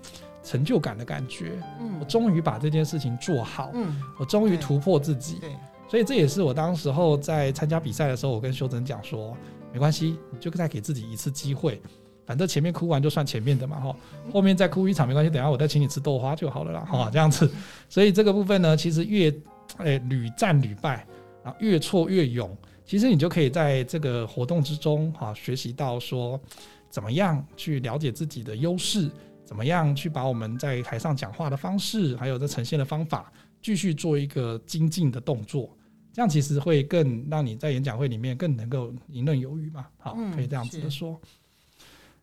[0.43, 1.53] 成就感的感觉。
[1.79, 5.39] 我嗯终于把这件事情做好，嗯，我终于突破自己。
[5.39, 5.55] 对，
[5.89, 9.35] 所以这也是我当时候在参加比赛的时候，我跟修真讲说，
[9.73, 11.81] 没关系，你就再给自己一次机会，
[12.29, 13.95] 反正前面哭完就算前面的嘛哈，
[14.31, 17.49] 后面再哭一场没关系，等下我再请你吃豆花就好了啦哈，这样子。
[17.89, 19.33] 所以这个部分呢，其实越
[19.79, 21.03] 诶屡战屡败，
[21.43, 22.55] 然后越挫越勇，
[22.85, 26.39] 其实你就可以在这个活动之中哈学习到说，
[26.87, 29.09] 怎么样去了解自己的优势。
[29.43, 35.75] 怎么样去把我们在台上讲话的方式，还有这呈现的方法，继续做一个精进的动作，
[36.13, 39.87] 这样其实会更让你在演讲会里面更能够游刃有余嘛。
[39.97, 41.19] 好，嗯可以这样子的是说。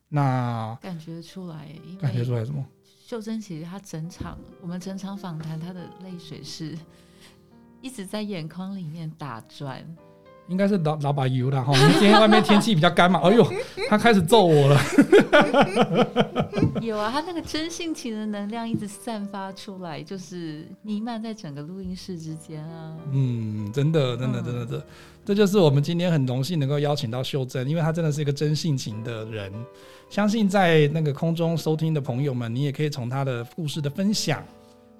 [0.09, 1.69] 那感觉出来，
[2.01, 2.65] 感觉出来什么？
[3.07, 6.77] 秀珍其实她整场我们整场访谈，她的泪水是
[7.81, 9.85] 一直在眼眶里面打转。
[10.49, 11.77] 应该是老老把油了哈。
[11.77, 13.19] 因为今天外面天气比较干嘛。
[13.21, 13.45] 哎呦，
[13.91, 14.81] 他开始揍我了。
[16.81, 22.97] 有啊，他那个真性情的能量一直散发出来，就是弥漫在整个录音室之间啊。
[23.11, 24.87] 嗯，真的，真的，嗯真的，这
[25.25, 29.53] 这就是我们今天很荣幸能够邀请到秀珍，因为她真的是一个真性情的人。
[30.09, 34.43] 相信在那个空中收听的朋友们，你也可以从他的故事的分享，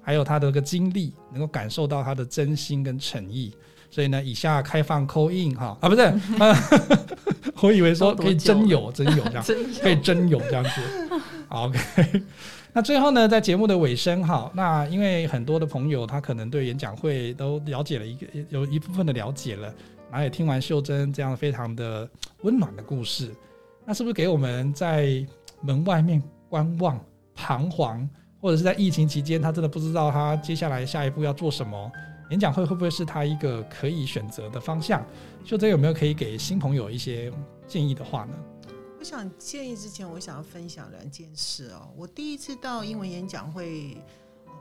[0.01, 3.53] 还有他的个经历，能够感受到他的真心跟诚意。
[3.89, 6.01] 所以呢，以下开放扣印哈啊，不是，
[6.39, 6.55] 呃
[7.63, 9.43] 我以为说可以真有真有这样。
[9.43, 10.69] 真可以真有这样子。
[11.47, 12.21] 好 OK，
[12.73, 19.73] 那最后呢，在节目的尾声哈，那因为很多的朋友他可能对演讲会都了解了一个有一部分的了解了，
[20.11, 22.07] 然后也听完秀珍这样非常的
[22.41, 23.31] 温暖的故事，
[23.87, 25.25] 那是不是给我们在
[25.61, 26.99] 门外面观望、
[27.33, 28.07] 彷徨，
[28.41, 31.89] 或者是在疫情期间他真的不知道他接下来下一步要做什么？
[32.29, 35.01] 演讲会会不会是他一个可以选择的方向？
[35.45, 37.31] 秀珍有没有可以给新朋友一些
[37.65, 38.37] 建议的话呢？
[38.99, 41.87] 我想建议之前，我想要分享两件事哦。
[41.95, 43.95] 我第一次到英文演讲会，
[44.47, 44.51] 呃，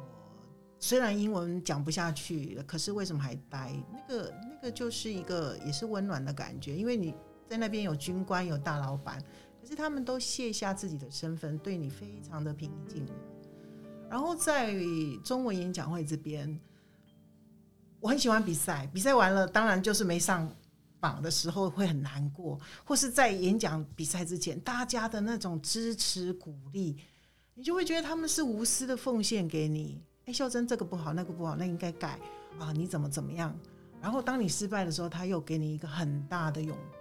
[0.78, 3.72] 虽然英文讲不下去，可是为什么还待？
[3.92, 7.12] 那个那个就是一个也是温暖的感觉，因为你
[7.48, 9.22] 在那边有军官有大老板，
[9.60, 13.06] 可是他们都卸下自己的身份，对你非常的平静。
[14.08, 14.74] 然后在
[15.24, 16.58] 中文演讲会这边，
[18.00, 20.48] 我很喜欢比赛，比赛完了当然就是没上
[21.00, 26.96] 榜的时候会很难过，或是在演讲比赛之前，大家的那种支持鼓励，
[27.54, 30.00] 你就会觉得他们是无私的奉献给你。
[30.26, 32.18] 哎，秀珍这个不好，那个不好，那应该改
[32.58, 33.56] 啊，你怎么怎么样？
[34.00, 36.95] 然后当你失败的时候，他又给你一个很大的拥抱。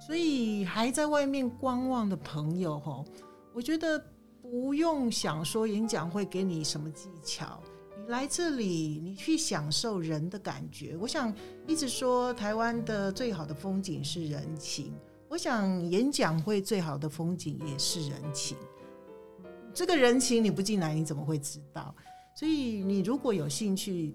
[0.00, 3.04] 所以还在外面观望的朋友，吼，
[3.54, 4.02] 我觉得
[4.42, 7.58] 不用想说演讲会给你什么技巧。
[7.96, 10.96] 你来这里，你去享受人的感觉。
[11.00, 11.34] 我想
[11.66, 14.92] 一直说台湾的最好的风景是人情，
[15.28, 18.56] 我想演讲会最好的风景也是人情。
[19.72, 21.94] 这个人情你不进来，你怎么会知道？
[22.36, 24.14] 所以你如果有兴趣，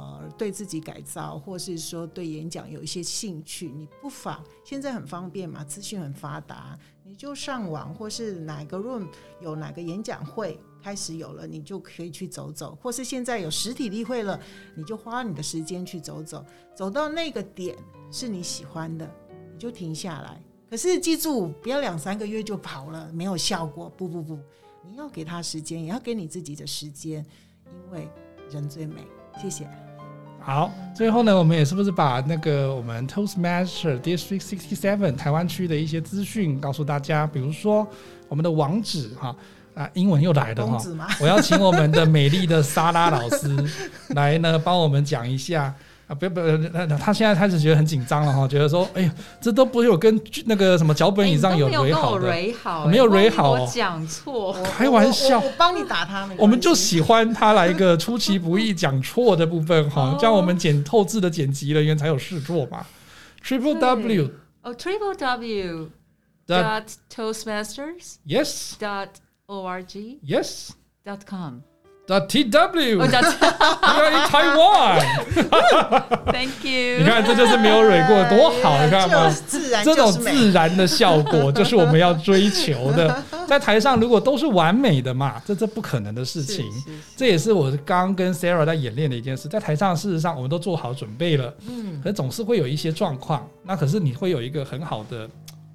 [0.00, 9.06] 呃，对自己改造，或是说对演讲有一些兴趣，你不妨现在很方便嘛，资讯很发达，你就上网或是哪个 room
[9.42, 14.40] 有哪个演讲会开始有了，你就可以去走走，或是现在有实体例会了，
[14.74, 16.42] 你就花你的时间去走走，
[16.74, 17.76] 走到那个点
[18.10, 19.08] 是你喜欢的，
[19.52, 20.40] 你就停下来。
[20.70, 23.92] 可是记住，不要两三个月就跑了，没有效果。
[23.96, 24.38] 不不不，
[24.82, 27.26] 你要给他时间，也要给你自己的时间，
[27.66, 28.08] 因为
[28.50, 29.04] 人最美。
[29.40, 29.89] 谢谢。
[30.42, 37.26] 好，最后呢，我们也是不是把那个我们 Toastmaster District Sixty Seven 台湾区的一些资讯告诉大家？
[37.26, 37.86] 比如说
[38.28, 39.36] 我们的网址哈
[39.74, 40.78] 啊，英文又来了哈？
[41.20, 43.54] 我要请我们的美丽的莎拉老师
[44.08, 45.72] 来呢帮我们讲一下
[46.10, 46.40] 啊，不不，
[46.98, 53.64] 他现在开始觉得很紧张了哈，觉得说，哎呀，这都不是有跟那个什么脚本以上哎你都没有好的，蕊好，没有哎蕊好。
[53.66, 54.52] 讲错。
[54.64, 55.38] 开玩笑。
[55.38, 56.36] 我帮你打他们。
[56.36, 62.84] 我们就喜欢他来一个出其不意讲错的部分哈哦，这样我们剪透字的剪辑人员才有事做嘛。
[63.44, 64.30] Triple W
[64.62, 65.90] 哦，triple w
[66.48, 66.84] dot dot
[67.14, 69.08] toastmasters yes dot
[69.46, 70.70] org yes
[71.04, 71.60] dot com。
[72.10, 73.24] Dot TW 哦 We，dot
[73.80, 74.98] are in Taiwan。
[76.32, 76.98] Thank you。
[76.98, 78.82] 你看，这就是没有蕊过，多好！
[78.84, 79.34] 你看 吗就？
[79.34, 80.10] 是自然这种。
[80.12, 83.22] 自然的效果，就是我们要追求的。
[83.46, 86.64] 在台上，如果都是完美的嘛，这这不可能的事情。
[86.72, 89.48] 是是是这也是我刚刚跟 Sarah 在演练的一件事。
[89.48, 93.46] 在台上，事实上我们都做好准备了，嗯可是总是会有一些状况。
[93.64, 95.28] 那可是你会有一个很好的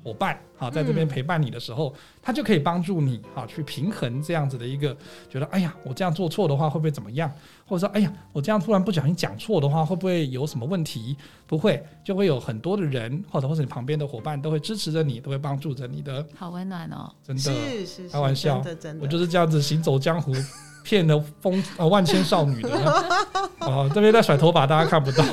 [0.05, 1.91] 伙伴，好，在这边陪伴你的时候，
[2.21, 4.95] 他就可以帮助你，好，去平衡这样子的一个，
[5.27, 7.31] 觉得，哎呀，我这样做错的话会不会怎么样？
[7.65, 11.17] 或者说，哎呀，我这样突然不小心讲错的话，会不会有什么问题？
[11.47, 17.11] 不会，就会有很多的人，或者或者你旁边的伙伴都会支持着你，都会帮助着你的，好温暖哦。
[17.23, 20.31] 真的，是是是开玩笑真的真的，我就是这样子行走江湖，
[20.85, 22.69] 骗了风呃万千少女的。
[23.61, 25.25] 哦，这边在甩头发，大家看不到。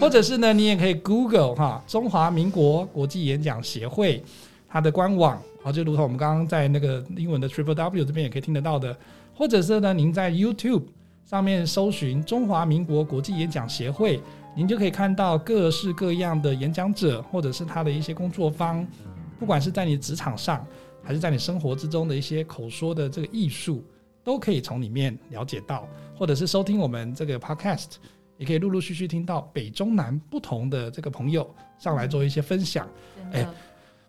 [0.00, 4.24] 或者是呢，你也可以 Google 哈，中华民国国际演讲协会
[4.66, 8.96] 它的官网，啊，就如同我们刚刚在那个英文的 Triple W 这边也可以听得到的。
[9.34, 10.84] 或者是呢，您在 YouTube
[11.28, 14.18] 上面搜寻中华民国国际演讲协会，
[14.54, 18.86] 您就可以看到各式各样的演讲者，或者是他的一些工作方，
[19.38, 20.66] 不管是在你职场上，
[21.02, 23.84] 还是在你生活之中的一些口说的这个艺术，
[24.26, 27.92] 都可以从里面了解到，或者是收听我们这个 Podcast，
[28.38, 31.48] 也可以陆陆续续听到北中南不同的这个朋友
[31.78, 32.88] 上来做一些分享。
[33.32, 33.54] 真的，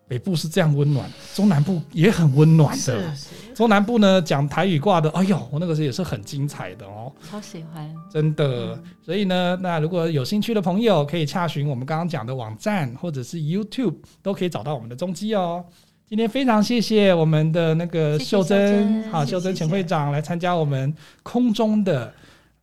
[0.08, 3.14] 北部是这样温暖，中南部也很温暖的。
[3.54, 7.12] 中南部呢讲台语挂的，哎呦，我那个时候也是很精彩的哦。
[7.30, 7.94] 超喜欢。
[8.10, 15.64] 真的，所以呢，那如果有兴趣的朋友，可以洽询我们刚刚讲的网站或者是 YouTube，都可以找到我们的踪迹哦。
[16.08, 22.10] 今天非常谢谢我们的那个秀珍，好，秀珍前会长来参加我们空中的，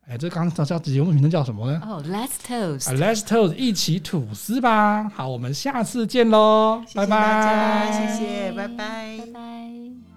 [0.08, 1.80] 哎，这刚刚叫节目名称叫什么呢？
[1.86, 5.08] 哦，Let's 啊 toast，，Let's Toast 一起吐司吧。
[5.14, 10.15] 好，我们下次见喽，拜拜，谢谢，拜拜拜拜。